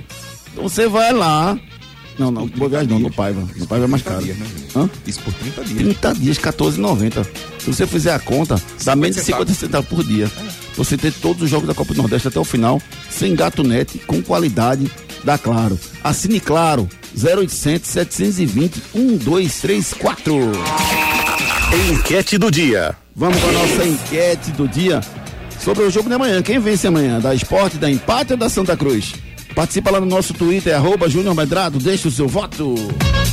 [0.50, 1.58] Então você vai lá.
[2.18, 3.46] Não, não, Boa Viagem não, no Paiva.
[3.56, 4.22] No Paiva é mais caro.
[4.22, 4.88] Dias, né, Hã?
[5.06, 5.78] Isso por 30 dias.
[5.78, 7.26] 30 dias, 14,90.
[7.58, 10.30] Se você fizer a conta, dá menos de 50 centavos por dia.
[10.76, 13.98] Você ter todos os jogos da Copa do Nordeste até o final, sem gato net,
[14.06, 14.90] com qualidade
[15.24, 15.78] da Claro.
[16.02, 20.34] Assine Claro, 0800 720 1234.
[21.90, 22.96] Enquete do dia.
[23.14, 25.00] Vamos com a nossa enquete do dia
[25.58, 26.42] sobre o jogo de amanhã.
[26.42, 27.18] Quem vence amanhã?
[27.18, 29.14] Da Esporte, da Empate ou da Santa Cruz?
[29.56, 32.74] Participa lá no nosso Twitter, arroba Júnior Medrado, deixa o seu voto.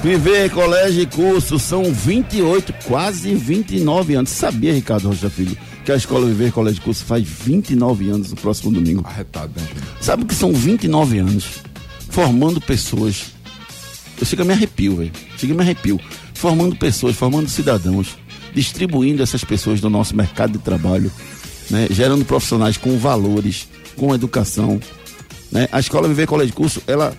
[0.03, 4.31] Viver Colégio e Curso são 28, quase 29 anos.
[4.31, 8.37] Sabia, Ricardo Rocha Filho, que a escola Viver Colégio e Curso faz 29 anos no
[8.37, 9.03] próximo domingo?
[9.07, 9.67] Arretado, né?
[10.01, 11.63] Sabe o que são 29 anos
[12.11, 13.33] formando pessoas?
[14.23, 15.11] Eu chego me arrepio, velho.
[15.37, 16.01] Chego a me arrepio.
[16.33, 18.17] Formando pessoas, formando cidadãos,
[18.55, 21.11] distribuindo essas pessoas do nosso mercado de trabalho,
[21.69, 21.89] né?
[21.91, 24.79] gerando profissionais com valores, com educação.
[25.51, 25.69] Né?
[25.73, 27.13] A escola Viver Colégio de Curso, ela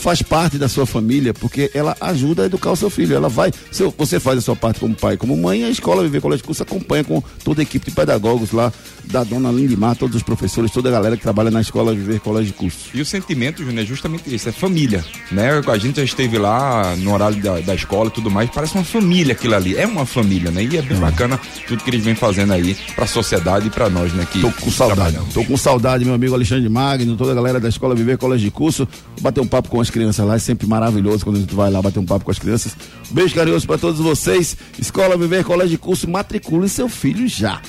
[0.00, 3.14] faz parte da sua família, porque ela ajuda a educar o seu filho.
[3.14, 6.20] Ela vai, se você faz a sua parte como pai, como mãe, a escola Viver
[6.20, 8.72] Colégio de Curso acompanha com toda a equipe de pedagogos lá,
[9.04, 12.52] da dona Lindimar, todos os professores, toda a galera que trabalha na escola Viver Colégio
[12.52, 12.90] de Curso.
[12.94, 15.60] E o sentimento, Júnior, é justamente isso, é família, né?
[15.66, 18.84] A gente já esteve lá no horário da, da escola e tudo mais, parece uma
[18.84, 20.64] família aquilo ali, é uma família, né?
[20.64, 24.12] E é bem bacana tudo que eles vêm fazendo aí pra sociedade e pra nós,
[24.12, 24.26] né?
[24.30, 27.68] Que Tô com saudade, tô com saudade, meu amigo Alexandre Magno, toda a galera da
[27.68, 28.88] escola Viver Colégio de Curso,
[29.20, 31.82] bater um papo com as crianças lá, é sempre maravilhoso quando a gente vai lá
[31.82, 32.74] bater um papo com as crianças.
[33.10, 34.56] Beijo carinhoso pra todos vocês.
[34.78, 37.60] Escola Viver Colégio de Curso, matricule seu filho já.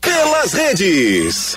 [0.00, 1.56] Pelas redes.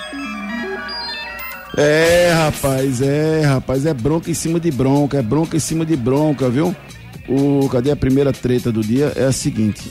[1.76, 5.96] É, rapaz, é, rapaz, é bronca em cima de bronca, é bronca em cima de
[5.96, 6.74] bronca, viu?
[7.28, 9.12] O, cadê a primeira treta do dia?
[9.16, 9.90] É a seguinte: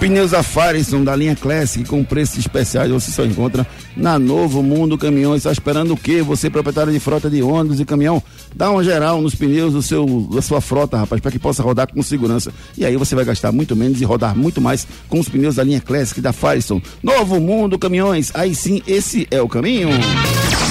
[0.00, 3.66] Pneus a Firestone da linha Classic com preços especiais você só encontra
[4.00, 5.38] na Novo Mundo Caminhões.
[5.38, 6.22] Está esperando o quê?
[6.22, 8.22] Você, proprietário de frota de ônibus e caminhão,
[8.56, 11.92] dá uma geral nos pneus do seu, da sua frota, rapaz, para que possa rodar
[11.92, 12.52] com segurança.
[12.76, 15.62] E aí você vai gastar muito menos e rodar muito mais com os pneus da
[15.62, 16.82] linha Classic da Firestone.
[17.02, 19.90] Novo Mundo Caminhões, aí sim, esse é o caminho.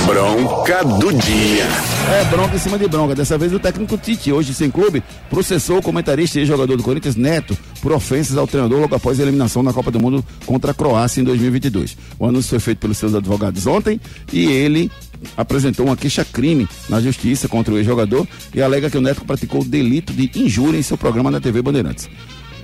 [0.06, 1.68] Bronca do dia.
[2.12, 3.14] É bronca em cima de bronca.
[3.14, 7.16] Dessa vez o técnico Tite, hoje sem clube, processou o comentarista e jogador do Corinthians,
[7.16, 10.74] Neto, por ofensas ao treinador logo após a eliminação na Copa do Mundo contra a
[10.74, 11.96] Croácia em 2022.
[12.18, 14.00] O anúncio foi feito pelos seus advogados ontem
[14.34, 14.92] e ele
[15.36, 20.14] apresentou uma queixa-crime na justiça contra o ex-jogador e alega que o Neto praticou delito
[20.14, 22.10] de injúria em seu programa na TV Bandeirantes.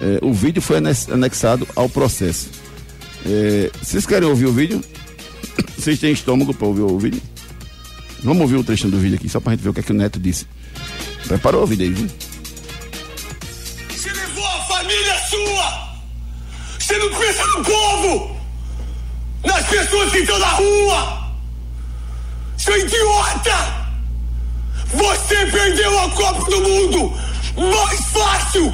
[0.02, 2.50] É, o vídeo foi anex- anexado ao processo.
[3.26, 4.82] É, vocês querem ouvir o vídeo?
[5.78, 7.22] Vocês têm estômago para ouvir o vídeo?
[8.24, 9.92] Vamos ouvir o um do vídeo aqui, só pra gente ver o que é que
[9.92, 10.48] o Neto disse.
[11.28, 12.08] Preparou o vídeo aí, viu?
[13.90, 15.96] Você levou a família sua!
[16.80, 18.35] Você não pensa no povo!
[19.46, 21.26] Nas pessoas que estão na rua!
[22.58, 23.86] Seu idiota!
[24.94, 27.14] Você perdeu a Copa do Mundo!
[27.58, 28.74] Mais fácil!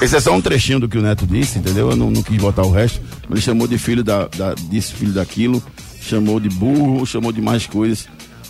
[0.00, 1.90] Esse é só um trechinho do que o Neto disse, entendeu?
[1.90, 3.00] Eu não, não quis botar o resto.
[3.30, 5.62] Ele chamou de filho da, da, disso, filho daquilo,
[6.00, 8.08] chamou de burro, chamou de mais coisas.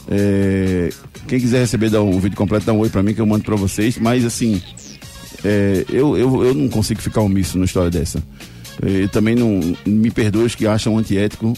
[0.09, 0.89] É,
[1.29, 3.55] quem quiser receber o vídeo completo, dá um oi pra mim que eu mando pra
[3.55, 3.99] vocês.
[3.99, 4.63] Mas assim,
[5.45, 8.23] é, eu, eu, eu não consigo ficar omisso numa história dessa.
[8.81, 11.53] Eu também não me perdoe os que acham antiético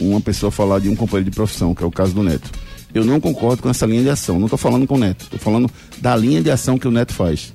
[0.00, 2.50] uma pessoa falar de um companheiro de profissão, que é o caso do Neto.
[2.94, 4.38] Eu não concordo com essa linha de ação.
[4.38, 7.12] Não estou falando com o Neto, estou falando da linha de ação que o Neto
[7.12, 7.52] faz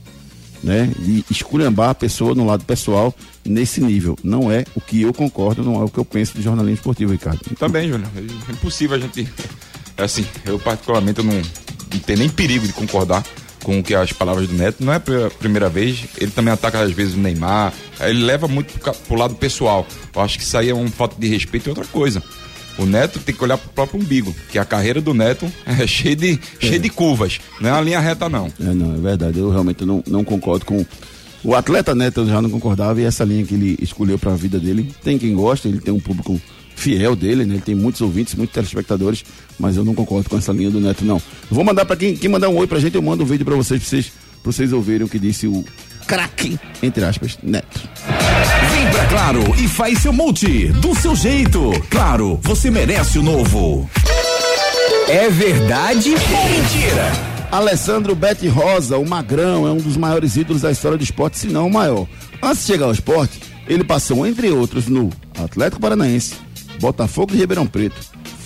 [0.63, 3.13] né, de esculhambar a pessoa no lado pessoal
[3.43, 4.17] nesse nível.
[4.24, 7.11] Não é o que eu concordo, não é o que eu penso de jornalismo esportivo,
[7.11, 7.39] Ricardo.
[7.57, 8.09] Também, Júnior.
[8.15, 9.28] É impossível a gente.
[9.97, 13.24] É assim, eu particularmente não, não tenho nem perigo de concordar
[13.64, 14.84] com o que as palavras do Neto.
[14.84, 16.05] Não é a primeira vez.
[16.18, 17.74] Ele também ataca às vezes o Neymar.
[17.99, 19.86] Ele leva muito pro, pro lado pessoal.
[20.14, 22.22] Eu acho que isso aí é uma falta de respeito e outra coisa.
[22.78, 26.16] O Neto tem que olhar pro próprio umbigo, que a carreira do Neto é cheia
[26.16, 26.66] de, é.
[26.66, 28.47] cheia de curvas, não é uma linha reta, não.
[28.59, 29.39] É, não, é verdade.
[29.39, 30.86] Eu realmente não, não concordo com.
[31.43, 34.36] O atleta Neto eu já não concordava e essa linha que ele escolheu para a
[34.36, 34.93] vida dele.
[35.03, 36.39] Tem quem gosta, ele tem um público
[36.82, 37.55] fiel dele, né?
[37.55, 39.23] Ele tem muitos ouvintes, muitos telespectadores,
[39.59, 41.21] mas eu não concordo com essa linha do Neto, não.
[41.49, 43.55] vou mandar para quem, quem mandar um oi pra gente, eu mando um vídeo para
[43.55, 44.05] vocês, pra vocês,
[44.41, 45.63] pra vocês ouvirem o que disse o
[46.07, 47.79] craque, entre aspas, Neto.
[48.71, 51.71] Vem pra Claro e faz seu multi do seu jeito.
[51.89, 53.89] Claro, você merece o novo.
[55.07, 57.11] É verdade ou mentira?
[57.51, 61.47] Alessandro Bete Rosa, o Magrão, é um dos maiores ídolos da história do esporte, se
[61.47, 62.07] não o maior.
[62.41, 66.36] Antes de chegar ao esporte, ele passou, entre outros, no Atlético Paranaense,
[66.82, 67.95] Botafogo de Ribeirão Preto,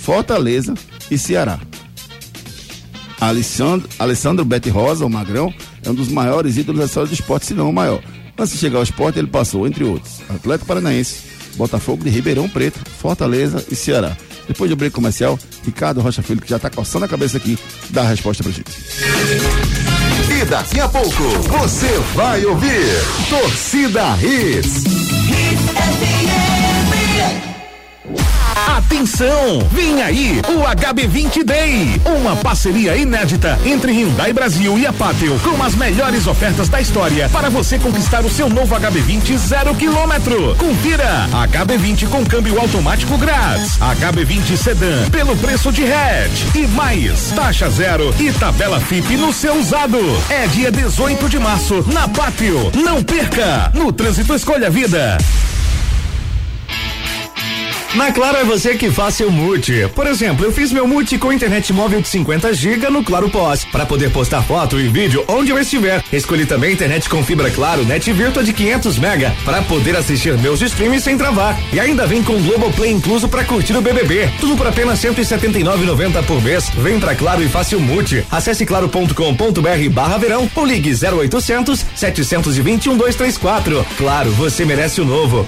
[0.01, 0.73] Fortaleza
[1.09, 1.57] e Ceará.
[3.19, 5.51] Alessandro, Alessandro Bete Rosa, o Magrão,
[5.83, 8.03] é um dos maiores ídolos da história do esporte, se não o maior.
[8.37, 11.15] Antes de chegar ao esporte, ele passou, entre outros, Atlético Paranaense,
[11.55, 14.15] Botafogo de Ribeirão Preto, Fortaleza e Ceará.
[14.45, 17.57] Depois do break comercial, Ricardo Rocha Filho, que já está coçando a cabeça aqui,
[17.89, 18.69] dá a resposta pra gente.
[20.29, 22.85] E daqui a pouco, você vai ouvir
[23.29, 24.83] Torcida Hits.
[28.55, 29.59] Atenção!
[29.71, 35.61] Vem aí o HB20 Day, uma parceria inédita entre Hyundai Brasil e a Pátio, com
[35.61, 40.55] as melhores ofertas da história para você conquistar o seu novo HB20 zero quilômetro.
[40.55, 47.69] Confira HB20 com câmbio automático grátis, HB20 Sedan pelo preço de hatch e mais taxa
[47.69, 49.99] zero e tabela FIP no seu usado.
[50.29, 52.71] É dia 18 de março na Pátio.
[52.73, 53.69] Não perca!
[53.73, 55.17] No trânsito escolha vida.
[57.95, 59.87] Na Claro é você que faz seu multi.
[59.95, 63.63] Por exemplo, eu fiz meu multi com internet móvel de 50 GB no Claro Pós,
[63.63, 66.03] para poder postar foto e vídeo onde eu estiver.
[66.11, 70.61] Escolhi também internet com fibra Claro Net Virtua de 500 mega para poder assistir meus
[70.61, 71.57] streams sem travar.
[71.71, 74.29] E ainda vem com Global Play incluso para curtir o BBB.
[74.41, 76.69] Tudo por apenas 179,90 por mês.
[76.71, 78.25] Vem pra Claro e faça o multi.
[78.29, 83.85] Acesse claro.com.br/barra verão ou ligue 0800 721 234.
[83.97, 85.47] Claro, você merece o novo.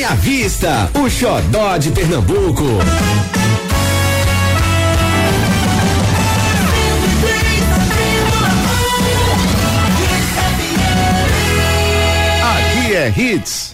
[0.03, 2.65] à vista, o xodó de Pernambuco.
[12.41, 13.70] Aqui é Hits.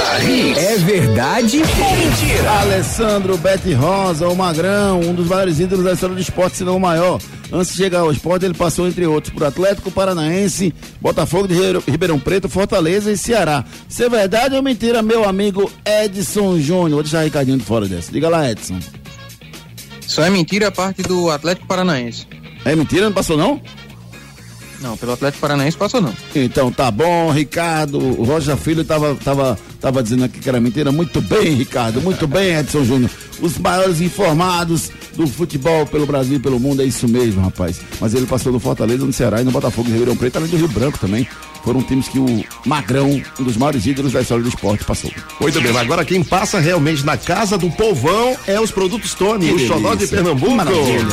[0.00, 0.58] Torcida Hits.
[0.58, 2.50] É verdade ou mentira?
[2.60, 6.76] Alessandro Bete Rosa, o Magrão, um dos maiores ídolos da história do esporte, se não
[6.76, 7.20] o maior.
[7.52, 11.54] Antes de chegar ao esporte, ele passou, entre outros, por Atlético Paranaense, Botafogo de
[11.90, 13.64] Ribeirão Preto, Fortaleza e Ceará.
[13.88, 16.90] Isso é verdade ou mentira, meu amigo Edson Júnior?
[16.90, 18.10] Vou deixar o Ricardinho de fora dessa.
[18.10, 18.78] Diga lá, Edson.
[20.06, 22.26] Só é mentira a parte do Atlético Paranaense.
[22.64, 23.06] É mentira?
[23.06, 23.60] Não passou, não?
[24.80, 26.14] Não, pelo Atlético Paranaense passou não.
[26.34, 27.98] Então tá bom, Ricardo.
[27.98, 30.90] O Roger Filho tava, tava, tava dizendo aqui que era mentira.
[30.90, 32.00] Muito bem, Ricardo.
[32.00, 33.10] Muito bem, Edson Júnior.
[33.40, 36.82] Os maiores informados do futebol pelo Brasil e pelo mundo.
[36.82, 37.80] É isso mesmo, rapaz.
[38.00, 40.56] Mas ele passou no Fortaleza, no Ceará e no Botafogo de Ribeirão Preto, além do
[40.56, 41.26] Rio Branco também.
[41.64, 45.10] Foram times que o Magrão, um dos maiores ídolos da história do esporte, passou.
[45.40, 49.52] Muito bem, agora quem passa realmente na casa do povão é os produtos Tony, Que
[49.52, 50.06] o xodó de.
[50.06, 50.54] Pernambuco.
[50.54, 51.06] Maravilha.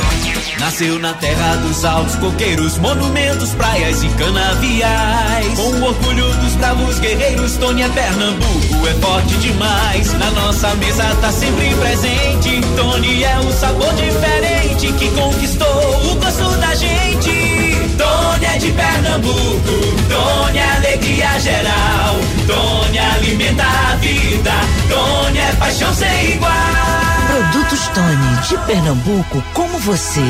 [0.58, 5.54] Nasceu na terra dos altos coqueiros, monumentos, praias e canaviais.
[5.54, 10.12] Com o orgulho dos bravos guerreiros, Tony é Pernambuco, é forte demais.
[10.14, 12.60] Na nossa mesa tá sempre presente.
[12.76, 17.76] Tony é um sabor diferente que conquistou o gosto da gente.
[17.96, 19.72] Tony é de Pernambuco,
[20.08, 22.16] Tony é alegria geral.
[22.46, 24.52] Tony alimenta a vida,
[24.88, 27.17] Tony é paixão sem igual.
[27.42, 30.20] Produtos Tony, de Pernambuco, como você.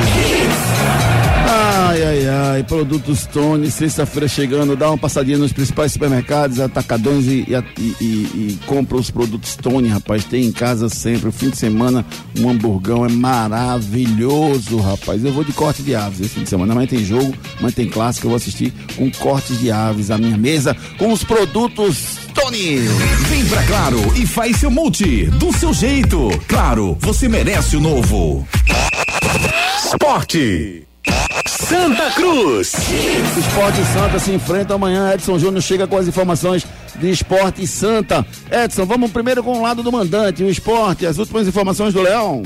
[1.51, 7.47] Ai, ai, ai, produtos Tony, sexta-feira chegando, dá uma passadinha nos principais supermercados, atacadões e,
[7.49, 10.23] e, e- e- compra os produtos Tony, rapaz.
[10.25, 12.05] Tem em casa sempre, o fim de semana,
[12.39, 15.25] um hamburgão é maravilhoso, rapaz.
[15.25, 17.89] Eu vou de corte de aves esse fim de semana, mas tem jogo, mas tem
[17.89, 22.81] clássico, eu vou assistir com cortes de aves à minha mesa, com os produtos Tony.
[23.31, 26.29] Vem pra Claro e faz seu multi do seu jeito.
[26.47, 28.47] Claro, você merece o novo.
[29.85, 30.87] Esporte.
[31.47, 32.73] Santa Cruz.
[33.39, 35.13] Esporte Santa se enfrenta amanhã.
[35.15, 38.27] Edson Júnior chega com as informações de Esporte Santa.
[38.51, 42.43] Edson, vamos primeiro com o lado do mandante, o esporte, as últimas informações do Leão.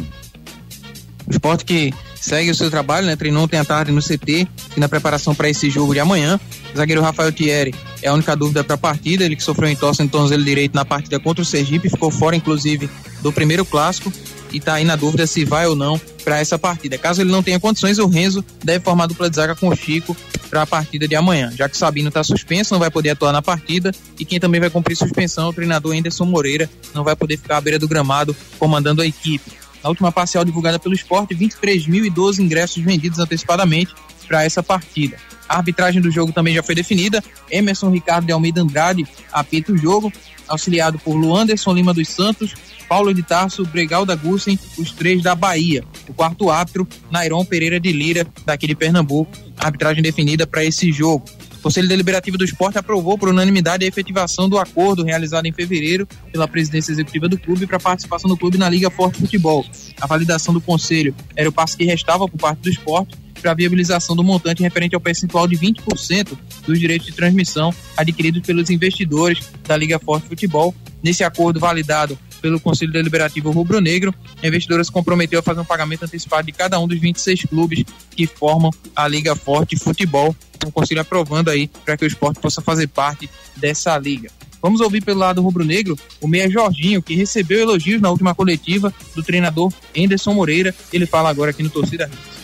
[1.27, 3.17] O esporte que segue o seu trabalho, né?
[3.17, 4.47] Treinou ontem à tarde no CT
[4.77, 6.39] e na preparação para esse jogo de amanhã.
[6.73, 9.25] O zagueiro Rafael Thierry é a única dúvida para a partida.
[9.25, 12.37] Ele que sofreu um entorse no tornozelo direito na partida contra o Sergipe, ficou fora,
[12.37, 12.89] inclusive,
[13.21, 14.13] do primeiro clássico
[14.53, 16.99] e está aí na dúvida se vai ou não para essa partida.
[16.99, 20.17] Caso ele não tenha condições, o Renzo deve formar dupla de zaga com o Chico
[20.51, 21.53] para a partida de amanhã.
[21.57, 24.71] Já que Sabino está suspenso, não vai poder atuar na partida e quem também vai
[24.71, 28.37] cumprir suspensão é o treinador Anderson Moreira, não vai poder ficar à beira do gramado
[28.59, 29.51] comandando a equipe.
[29.83, 33.93] Na última parcial divulgada pelo esporte, 23.012 ingressos vendidos antecipadamente
[34.29, 35.17] para essa partida.
[35.49, 37.23] A arbitragem do jogo também já foi definida.
[37.51, 40.13] Emerson Ricardo de Almeida Andrade apita o jogo,
[40.47, 42.55] auxiliado por Luanderson Lima dos Santos,
[42.93, 45.83] Paulo de Tarso, Bregal da Gussen, os três da Bahia.
[46.07, 49.33] O quarto árbitro, Nairon Pereira de Lira, daqui de Pernambuco.
[49.57, 51.25] Arbitragem definida para esse jogo.
[51.55, 56.07] O Conselho Deliberativo do Esporte aprovou por unanimidade a efetivação do acordo realizado em fevereiro
[56.31, 59.65] pela presidência executiva do clube para a participação do clube na Liga Forte Futebol.
[59.99, 63.55] A validação do Conselho era o passo que restava por parte do esporte para a
[63.55, 69.51] viabilização do montante referente ao percentual de 20% dos direitos de transmissão adquiridos pelos investidores
[69.67, 70.75] da Liga Forte Futebol.
[71.03, 75.65] Nesse acordo validado pelo Conselho Deliberativo Rubro Negro, a investidora se comprometeu a fazer um
[75.65, 80.35] pagamento antecipado de cada um dos 26 clubes que formam a Liga Forte Futebol.
[80.65, 84.31] O Conselho aprovando aí para que o esporte possa fazer parte dessa liga.
[84.63, 89.23] Vamos ouvir pelo lado rubro-negro o meia Jorginho, que recebeu elogios na última coletiva do
[89.23, 90.73] treinador Anderson Moreira.
[90.93, 92.42] Ele fala agora aqui no Torcida Hits.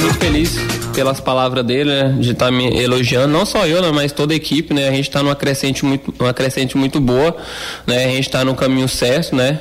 [0.00, 0.56] Muito feliz
[0.94, 4.36] pelas palavras dele, né, de estar me elogiando, não só eu, né, mas toda a
[4.36, 4.88] equipe, né?
[4.88, 7.36] A gente está numa crescente muito, uma crescente muito boa,
[7.86, 8.04] né?
[8.04, 9.60] A gente está no caminho certo, né?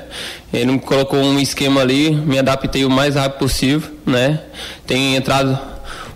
[0.52, 4.40] Ele me colocou um esquema ali, me adaptei o mais rápido possível, né?
[4.86, 5.58] Tem entrado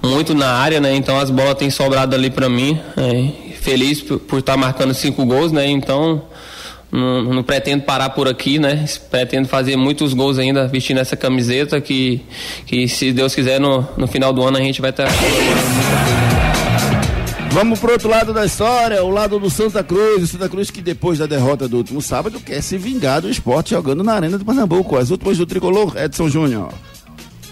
[0.01, 0.93] muito na área, né?
[0.95, 2.79] Então as bolas têm sobrado ali para mim.
[2.97, 5.65] é, feliz por, estar marcando cinco gols, né?
[5.65, 6.21] Então
[6.93, 8.85] não, não pretendo parar por aqui, né?
[9.09, 12.21] Pretendo fazer muitos gols ainda vestindo essa camiseta que,
[12.67, 15.07] que se Deus quiser no, no final do ano a gente vai estar
[17.49, 20.23] Vamos pro outro lado da história, o lado do Santa Cruz.
[20.23, 23.71] O Santa Cruz que depois da derrota do último sábado quer se vingar do esporte
[23.71, 24.95] jogando na Arena de Pernambuco.
[24.95, 26.73] As últimas do tricolor, Edson Júnior.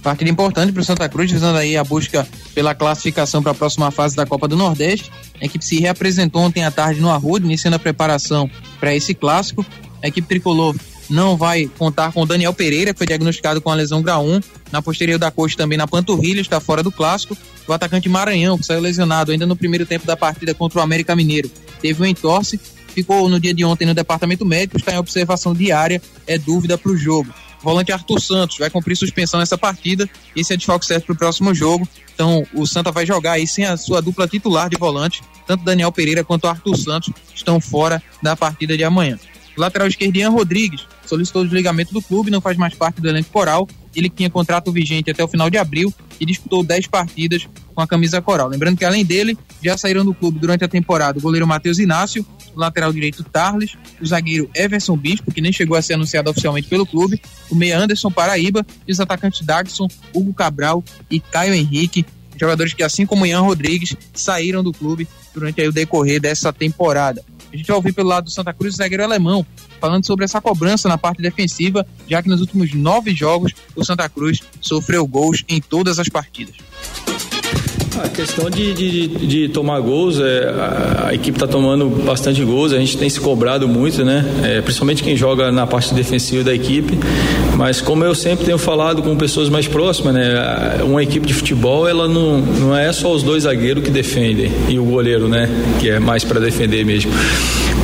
[0.04, 3.92] Partida importante para o Santa Cruz, visando aí a busca pela classificação para a próxima
[3.92, 5.12] fase da Copa do Nordeste.
[5.40, 8.50] A equipe se reapresentou ontem à tarde no Arruda, iniciando a preparação
[8.80, 9.66] para esse clássico.
[10.04, 10.76] A equipe tricolor
[11.08, 14.40] não vai contar com Daniel Pereira, que foi diagnosticado com a lesão grau 1
[14.72, 17.38] na posterior da coxa também na panturrilha, está fora do clássico.
[17.68, 21.16] O atacante Maranhão, que saiu lesionado ainda no primeiro tempo da partida contra o América
[21.16, 25.54] Mineiro, teve um entorse, ficou no dia de ontem no departamento médico, está em observação
[25.54, 27.32] diária, é dúvida para o jogo.
[27.62, 30.10] Volante Arthur Santos vai cumprir suspensão nessa partida.
[30.36, 31.88] Esse é desfalque certo para o próximo jogo.
[32.14, 35.22] Então o Santa vai jogar aí sem a sua dupla titular de volante.
[35.46, 39.20] Tanto Daniel Pereira quanto Arthur Santos estão fora da partida de amanhã.
[39.62, 43.30] Lateral esquerdo Ian Rodrigues solicitou o desligamento do clube, não faz mais parte do elenco
[43.30, 43.70] coral.
[43.96, 47.86] Ele tinha contrato vigente até o final de abril e disputou 10 partidas com a
[47.86, 48.48] camisa coral.
[48.48, 52.26] Lembrando que além dele, já saíram do clube durante a temporada o goleiro Matheus Inácio,
[52.56, 56.68] o lateral direito Tarles, o zagueiro Everson Bispo, que nem chegou a ser anunciado oficialmente
[56.68, 62.04] pelo clube, o meia Anderson Paraíba e os atacantes Dagson, Hugo Cabral e Caio Henrique,
[62.36, 67.24] jogadores que, assim como Ian Rodrigues, saíram do clube durante o decorrer dessa temporada.
[67.52, 69.46] A gente vai ouvir pelo lado do Santa Cruz o zagueiro alemão,
[69.80, 74.08] falando sobre essa cobrança na parte defensiva, já que nos últimos nove jogos o Santa
[74.08, 76.56] Cruz sofreu gols em todas as partidas.
[78.00, 82.72] A questão de, de, de tomar gols, é, a, a equipe está tomando bastante gols,
[82.72, 84.26] a gente tem se cobrado muito, né?
[84.44, 86.98] É, principalmente quem joga na parte defensiva da equipe.
[87.58, 90.82] Mas como eu sempre tenho falado com pessoas mais próximas, né?
[90.84, 94.80] Uma equipe de futebol, ela não, não é só os dois zagueiros que defendem e
[94.80, 95.50] o goleiro, né?
[95.80, 97.12] Que é mais para defender mesmo.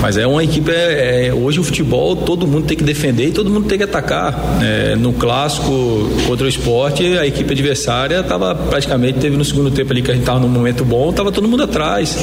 [0.02, 3.32] Mas é uma equipe, é, é, hoje o futebol todo mundo tem que defender e
[3.32, 4.34] todo mundo tem que atacar.
[4.62, 9.92] É, no clássico contra o esporte, a equipe adversária estava praticamente, teve no segundo tempo
[9.92, 12.16] ali que a gente estava num momento bom, estava todo mundo atrás.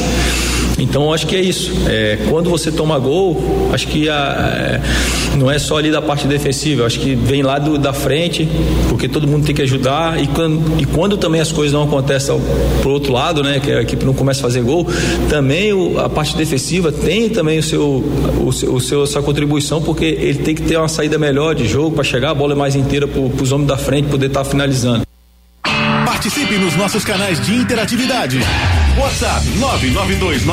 [0.85, 1.73] Então acho que é isso.
[1.89, 4.81] É, quando você toma gol, acho que a,
[5.33, 8.47] é, não é só ali da parte defensiva, acho que vem lá do, da frente,
[8.91, 10.23] porque todo mundo tem que ajudar.
[10.23, 12.39] E quando, e quando também as coisas não acontecem
[12.83, 13.59] pro outro lado, né?
[13.61, 14.87] Que a equipe não começa a fazer gol,
[15.29, 18.05] também o, a parte defensiva tem também o seu,
[18.45, 21.67] o seu, o seu, sua contribuição, porque ele tem que ter uma saída melhor de
[21.67, 24.51] jogo para chegar a bola mais inteira para os homens da frente poder estar tá
[24.51, 25.03] finalizando.
[26.05, 28.39] Participe nos nossos canais de interatividade.
[28.97, 30.45] WhatsApp 992998541.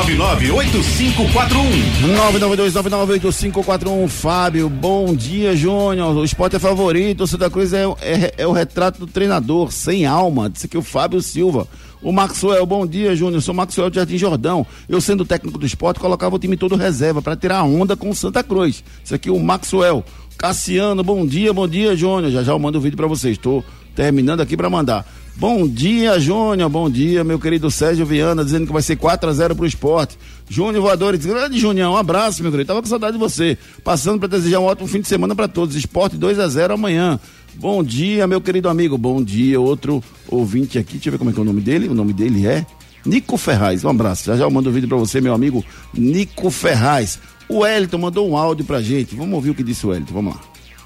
[3.53, 4.07] 992998541.
[4.07, 6.17] Fábio, bom dia, Júnior.
[6.17, 7.23] O esporte é favorito.
[7.23, 10.49] O Santa Cruz é, é, é, o retrato do treinador, sem alma.
[10.49, 11.67] Disse que o Fábio Silva.
[12.01, 13.43] O Maxwell, bom dia, Júnior.
[13.43, 14.65] Sou Maxwell de Jardim Jordão.
[14.89, 18.15] Eu, sendo técnico do esporte, colocava o time todo reserva para tirar onda com o
[18.15, 18.83] Santa Cruz.
[19.03, 20.03] Isso aqui, o Maxwell.
[20.35, 22.31] Cassiano, bom dia, bom dia, Júnior.
[22.31, 23.37] Já já eu mando o vídeo para vocês.
[23.37, 23.63] Estou
[23.95, 25.05] terminando aqui para mandar.
[25.41, 26.69] Bom dia, Júnior.
[26.69, 30.15] Bom dia, meu querido Sérgio Viana, dizendo que vai ser 4 a 0 pro esporte.
[30.47, 32.67] Júnior Voadores, grande Júnior, um abraço, meu querido.
[32.67, 33.57] Tava com saudade de você.
[33.83, 35.75] Passando para desejar um ótimo fim de semana para todos.
[35.75, 37.19] Esporte 2 a 0 amanhã.
[37.55, 38.99] Bom dia, meu querido amigo.
[38.99, 40.93] Bom dia, outro ouvinte aqui.
[40.93, 41.87] Deixa eu ver como é que é o nome dele.
[41.87, 42.63] O nome dele é
[43.03, 43.83] Nico Ferraz.
[43.83, 44.25] Um abraço.
[44.25, 47.17] Já já eu mando o um vídeo para você, meu amigo Nico Ferraz.
[47.49, 49.15] O Elton mandou um áudio pra gente.
[49.15, 50.13] Vamos ouvir o que disse o Elton.
[50.13, 50.41] Vamos lá.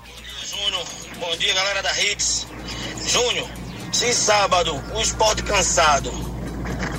[0.07, 0.85] Bom dia, Júnior.
[1.19, 2.47] Bom dia, galera da Hits.
[3.05, 3.47] Júnior,
[3.95, 6.11] se sábado o esporte cansado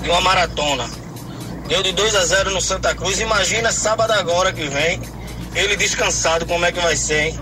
[0.00, 0.88] de uma maratona
[1.68, 5.02] deu de 2 a 0 no Santa Cruz, imagina sábado agora que vem,
[5.54, 7.40] ele descansado, como é que vai ser, hein?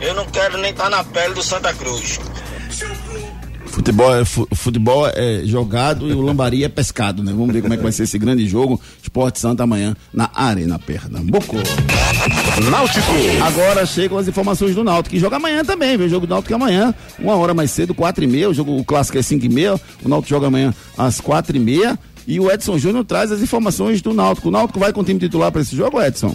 [0.00, 2.18] Eu não quero nem estar tá na pele do Santa Cruz.
[3.76, 7.30] Futebol é, futebol é jogado e o lambari é pescado, né?
[7.30, 8.80] Vamos ver como é que vai ser esse grande jogo.
[9.02, 11.56] Esporte Santa amanhã na Arena Pernambuco.
[12.70, 13.12] Náutico.
[13.44, 16.06] Agora chegam as informações do Náutico, que joga amanhã também, viu?
[16.06, 18.48] O jogo do Náutico é amanhã, uma hora mais cedo, quatro e meia.
[18.48, 19.78] O jogo o clássico é cinco e meia.
[20.02, 21.98] O Náutico joga amanhã às quatro e meia.
[22.26, 24.48] E o Edson Júnior traz as informações do Náutico.
[24.48, 26.34] O Náutico vai com o time titular para esse jogo, Edson?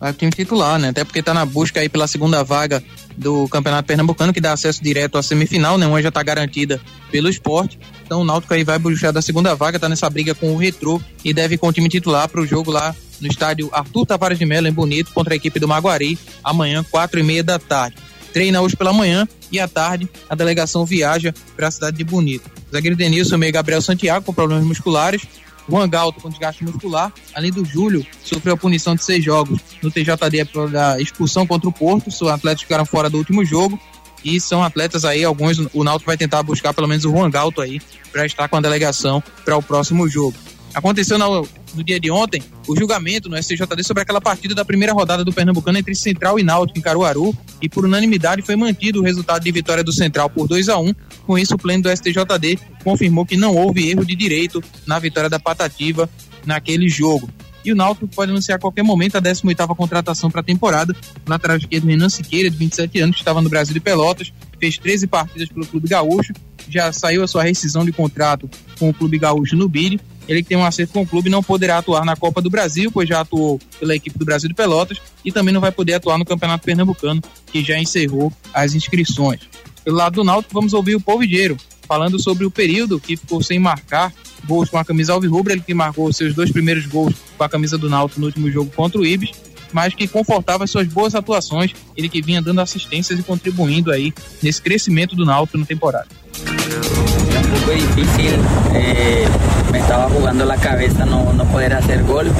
[0.00, 0.88] Vai com o time titular, né?
[0.88, 2.82] Até porque tá na busca aí pela segunda vaga
[3.18, 5.86] do Campeonato Pernambucano, que dá acesso direto à semifinal, né?
[5.86, 7.78] Uma já está garantida pelo esporte.
[8.04, 11.00] Então o Náutico aí vai buscar da segunda vaga, está nessa briga com o Retrô
[11.24, 14.46] e deve com o time titular para o jogo lá no estádio Arthur Tavares de
[14.46, 17.96] Mello, em Bonito, contra a equipe do Maguari, amanhã, quatro e meia da tarde.
[18.32, 22.48] Treina hoje pela manhã e à tarde a delegação viaja para a cidade de Bonito.
[22.72, 25.22] Zagueiro Denilson, meio Gabriel Santiago com problemas musculares,
[25.68, 29.90] Juan Galto com desgaste muscular, além do Júlio, sofreu a punição de seis jogos no
[29.90, 32.08] TJD da expulsão contra o Porto.
[32.08, 33.78] Os atletas ficaram fora do último jogo
[34.24, 37.60] e são atletas aí, alguns o Náutico vai tentar buscar pelo menos o Juan Galto
[37.60, 40.34] aí para estar com a delegação para o próximo jogo.
[40.74, 44.92] Aconteceu no, no, dia de ontem o julgamento no STJD sobre aquela partida da primeira
[44.92, 49.02] rodada do Pernambucano entre Central e Náutico em Caruaru e por unanimidade foi mantido o
[49.02, 50.94] resultado de vitória do Central por 2 a 1
[51.26, 55.30] Com isso, o pleno do STJD confirmou que não houve erro de direito na vitória
[55.30, 56.08] da Patativa
[56.44, 57.28] naquele jogo.
[57.64, 60.96] E o Náutico pode anunciar a qualquer momento a 18ª contratação para a temporada.
[61.26, 64.78] O lateral esquerdo Renan Siqueira, de 27 anos, que estava no Brasil de Pelotas, fez
[64.78, 66.32] 13 partidas pelo Clube Gaúcho,
[66.68, 68.48] já saiu a sua rescisão de contrato
[68.78, 70.00] com o Clube Gaúcho no Biri.
[70.28, 72.92] Ele que tem um acerto com o clube não poderá atuar na Copa do Brasil,
[72.92, 76.18] pois já atuou pela equipe do Brasil de Pelotas e também não vai poder atuar
[76.18, 79.40] no Campeonato Pernambucano, que já encerrou as inscrições.
[79.82, 81.56] Pelo lado do Náutico, vamos ouvir o Polvideiro
[81.88, 84.12] falando sobre o período que ficou sem marcar
[84.44, 87.78] gols com a camisa alvirrubra, ele que marcou seus dois primeiros gols com a camisa
[87.78, 89.30] do Náutico no último jogo contra o Ibis,
[89.72, 94.12] mas que confortava as suas boas atuações, ele que vinha dando assistências e contribuindo aí
[94.42, 96.08] nesse crescimento do Náutico na temporada.
[96.46, 98.40] Un poco difícil,
[98.74, 99.26] eh,
[99.72, 102.30] me estaba jugando la cabeza no, no poder hacer gol,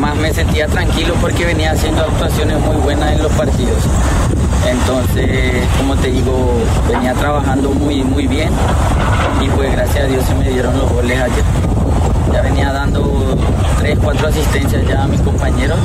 [0.00, 3.82] más me sentía tranquilo porque venía haciendo actuaciones muy buenas en los partidos.
[4.66, 8.50] Entonces, como te digo, venía trabajando muy, muy bien
[9.40, 11.44] y pues gracias a Dios se me dieron los goles ayer.
[12.32, 13.36] Ya venía dando
[13.78, 15.78] tres, cuatro asistencias ya a mis compañeros.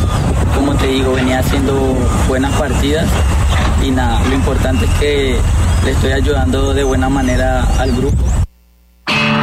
[0.53, 1.95] Como te digo, venía haciendo
[2.27, 3.07] buenas partidas
[3.83, 5.39] y nada, lo importante es que
[5.83, 8.23] le estoy ayudando de buena manera al grupo.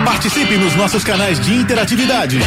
[0.05, 2.39] Participe nos nossos canais de interatividade.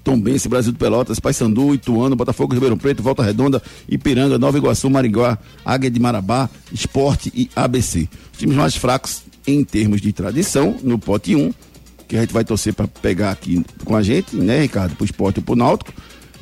[0.02, 5.38] Tombense, Brasil de Pelotas, Paysandu, Ituano, Botafogo, Ribeirão Preto, Volta Redonda, Ipiranga, Nova Iguaçu, Maringuá,
[5.64, 8.08] Águia de Marabá, Esporte e ABC.
[8.32, 11.52] Os times mais fracos em termos de tradição, no pote 1,
[12.08, 15.38] que a gente vai torcer para pegar aqui com a gente, né, Ricardo, pro esporte
[15.38, 15.92] e pro Náutico.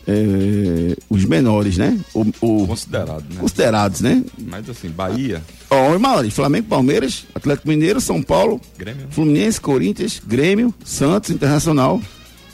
[0.07, 1.99] É, os menores, né?
[2.13, 3.41] O, o, Considerado, né?
[3.41, 4.23] Considerados, né?
[4.39, 5.43] Mas assim, Bahia.
[5.75, 9.07] Ó, oh, Flamengo, Palmeiras, Atlético Mineiro, São Paulo, Grêmio.
[9.11, 12.01] Fluminense, Corinthians, Grêmio, Santos, Internacional,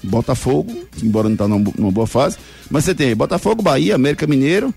[0.02, 2.38] Botafogo, embora não tá numa, numa boa fase.
[2.70, 4.74] Mas você tem Botafogo, Bahia, América Mineiro,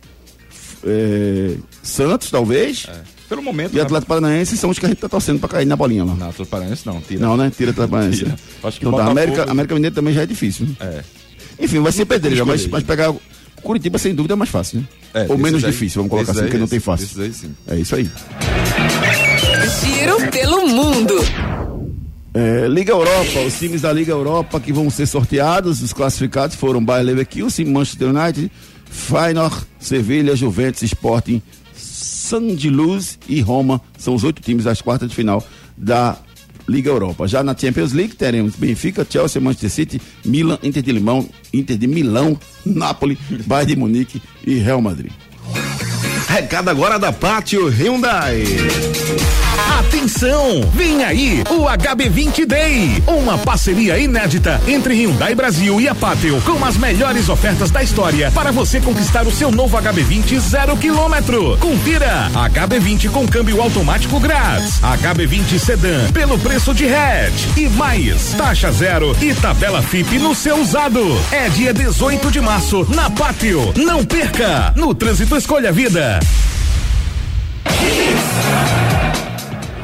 [0.85, 2.85] é, Santos, talvez.
[2.89, 3.01] É.
[3.29, 3.73] Pelo momento.
[3.73, 3.81] E né?
[3.81, 6.13] Atlético Paranaense são os que a gente tá torcendo pra cair na bolinha lá.
[6.13, 7.21] Não, Atlético Paranaense não, tira.
[7.21, 7.51] Não, né?
[7.55, 8.23] Tira Atlético Paranaense.
[8.25, 8.35] Tira.
[8.63, 10.67] Acho que então, tá, América, América Mineiro também já é difícil.
[10.67, 10.75] Né?
[10.81, 11.03] É.
[11.59, 13.13] Enfim, vai ser pedreira, mas, mas pegar
[13.63, 14.87] Curitiba sem dúvida é mais fácil, né?
[15.13, 17.21] É, Ou menos aí, difícil, vamos colocar assim, porque não tem fácil.
[17.21, 17.55] Aí, sim.
[17.67, 18.09] É isso aí.
[19.81, 21.13] Giro pelo mundo.
[22.33, 26.83] É, Liga Europa, os times da Liga Europa que vão ser sorteados, os classificados foram
[26.83, 28.51] Bayer Leverkusen, Manchester United,
[28.89, 31.41] Feyenoord, Sevilha, Juventus, Sporting,
[31.75, 32.41] San
[32.71, 33.79] Luz e Roma.
[33.97, 35.45] São os oito times das quartas de final
[35.77, 36.17] da
[36.67, 37.27] Liga Europa.
[37.27, 41.87] Já na Champions League teremos Benfica, Chelsea, Manchester City, Milan, Inter de Limão, Inter de
[41.87, 45.11] Milão, Napoli, Bayern de Munique e Real Madrid.
[46.33, 48.43] Recado agora da Pátio Hyundai.
[49.79, 50.67] Atenção!
[50.73, 56.65] Vem aí o HB20 Day, uma parceria inédita entre Hyundai Brasil e a Pátio, com
[56.65, 61.55] as melhores ofertas da história para você conquistar o seu novo HB20 zero quilômetro.
[61.59, 68.71] Confira HB20 com câmbio automático grátis, HB20 sedã pelo preço de hatch e mais taxa
[68.71, 71.03] zero e tabela FIP no seu usado.
[71.31, 73.71] É dia 18 de março na Pátio.
[73.77, 74.73] Não perca!
[74.75, 76.19] No trânsito escolha vida.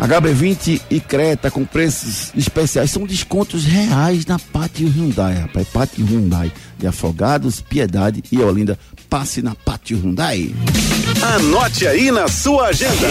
[0.10, 2.90] HB20 e Creta com preços especiais.
[2.90, 5.68] São descontos reais na Pátio Hyundai, rapaz.
[5.68, 8.80] Pátio Hyundai de Afogados, Piedade e Olinda.
[9.10, 10.54] Passe na Pátio Hyundai.
[11.36, 13.08] Anote aí na sua agenda.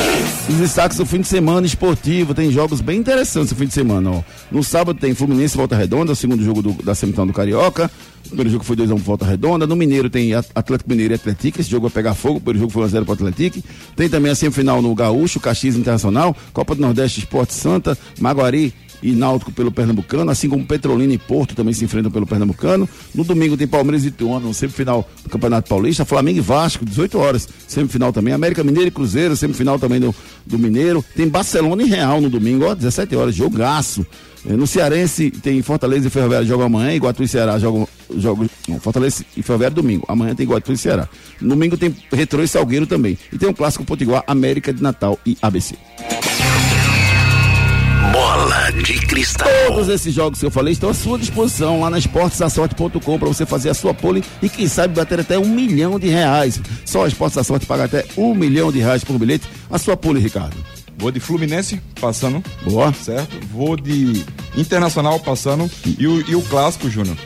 [0.48, 2.32] Os destaques do fim de semana esportivo.
[2.34, 4.10] Tem jogos bem interessantes no fim de semana.
[4.12, 4.22] Ó.
[4.50, 7.90] No sábado tem Fluminense Volta Redonda, o segundo jogo do, da semifinal do Carioca.
[8.24, 9.66] O primeiro jogo foi 2x1 um, Volta Redonda.
[9.66, 11.60] No Mineiro tem Atlético Mineiro e Atlético.
[11.60, 12.36] Esse jogo vai pegar fogo.
[12.36, 13.66] O primeiro jogo foi 1x0 para o Atlético.
[13.96, 18.72] Tem também a semifinal no Gaúcho, Caxias Internacional, Copa do Nordeste Esporte Santa, Maguari
[19.02, 22.88] e Náutico pelo Pernambucano, assim como Petrolina e Porto também se enfrentam pelo Pernambucano.
[23.14, 27.18] No domingo tem Palmeiras e Ituano no semifinal do Campeonato Paulista, Flamengo e Vasco, 18
[27.18, 30.14] horas, semifinal também, América Mineiro e Cruzeiro, semifinal também do,
[30.46, 31.04] do Mineiro.
[31.14, 34.06] Tem Barcelona e Real no domingo, ó, 17 horas, jogaço.
[34.48, 38.48] É, no Cearense tem Fortaleza e Ferroviário jogam amanhã, Iguatu e Ceará jogam, jogam
[38.80, 40.04] Fortaleza e Ferroviário domingo.
[40.08, 41.08] Amanhã tem Iguatu e Ceará.
[41.40, 43.18] Domingo tem Retrô e Salgueiro também.
[43.32, 45.76] E tem um clássico Potiguar, América de Natal e ABC.
[48.12, 49.48] Bola de cristal.
[49.68, 53.44] Todos esses jogos que eu falei estão à sua disposição lá na esportesasorte.com para você
[53.44, 56.60] fazer a sua pole e quem sabe bater até um milhão de reais.
[56.84, 59.48] Só a Esportes da Sorte paga até um milhão de reais por bilhete.
[59.70, 60.56] A sua pole, Ricardo.
[60.96, 62.42] Vou de Fluminense passando.
[62.62, 62.92] Boa.
[62.92, 63.36] Certo?
[63.52, 64.24] Vou de
[64.56, 65.70] Internacional passando.
[65.98, 67.16] E o, e o clássico, Júnior?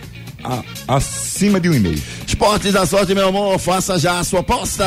[0.89, 2.03] Acima de um e-mail.
[2.27, 4.87] Esportes da sorte, meu amor, faça já a sua aposta.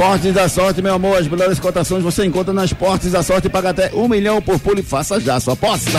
[0.00, 3.50] Esportes da Sorte, meu amor, as melhores cotações você encontra nas Esportes da Sorte e
[3.50, 5.90] paga até um milhão por pulo e faça já a sua aposta.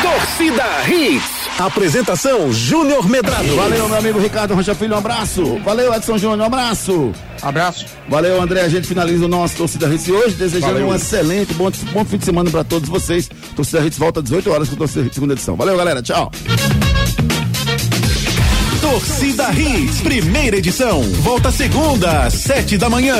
[0.00, 1.30] Torcida Hits.
[1.58, 3.54] Apresentação Júnior Medrado.
[3.54, 5.58] Valeu, meu amigo Ricardo Rocha Filho, um abraço.
[5.62, 7.12] Valeu, Edson Júnior, um abraço.
[7.42, 7.84] Abraço.
[8.08, 8.62] Valeu, André.
[8.62, 10.88] A gente finaliza o nosso Torcida Hits hoje, desejando Valeu.
[10.88, 13.28] um excelente, bom, bom fim de semana para todos vocês.
[13.54, 15.54] Torcida Hits volta às 18 horas com a Torcida Hits segunda edição.
[15.54, 16.00] Valeu, galera.
[16.00, 16.30] Tchau.
[18.90, 21.02] Torcida Hits, primeira edição.
[21.02, 23.16] Volta segunda, sete da manhã.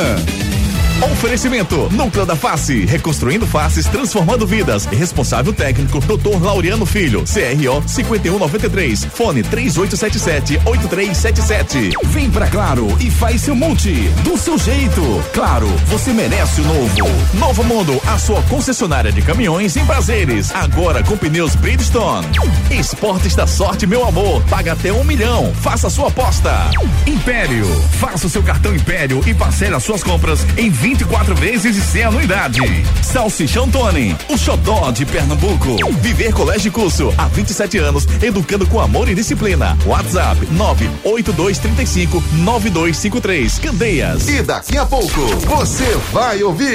[1.03, 4.87] Oferecimento: Núcleo da Face, reconstruindo faces, transformando vidas.
[4.87, 6.43] Responsável técnico: Dr.
[6.43, 11.93] Laureano Filho, CRO 5193, fone 3877-8377.
[12.05, 15.03] Vem pra Claro e faz seu multi, do seu jeito.
[15.35, 16.97] Claro, você merece o novo.
[17.35, 20.51] Novo Mundo, a sua concessionária de caminhões em prazeres.
[20.55, 22.29] Agora com pneus Bridgestone.
[22.71, 24.43] Esportes da sorte, meu amor.
[24.45, 25.53] Paga até um milhão.
[25.61, 26.71] Faça sua aposta.
[27.07, 27.67] Império,
[27.99, 31.81] faça o seu cartão Império e parcele as suas compras em 20 24 vezes e
[31.81, 32.61] sem anuidade.
[33.03, 35.77] Salsichão Tony, o xodó de Pernambuco.
[36.01, 39.77] Viver Colégio Curso, há 27 anos, educando com amor e disciplina.
[39.85, 43.59] WhatsApp 98235 9253.
[43.59, 44.29] Candeias.
[44.29, 46.75] E daqui a pouco, você vai ouvir.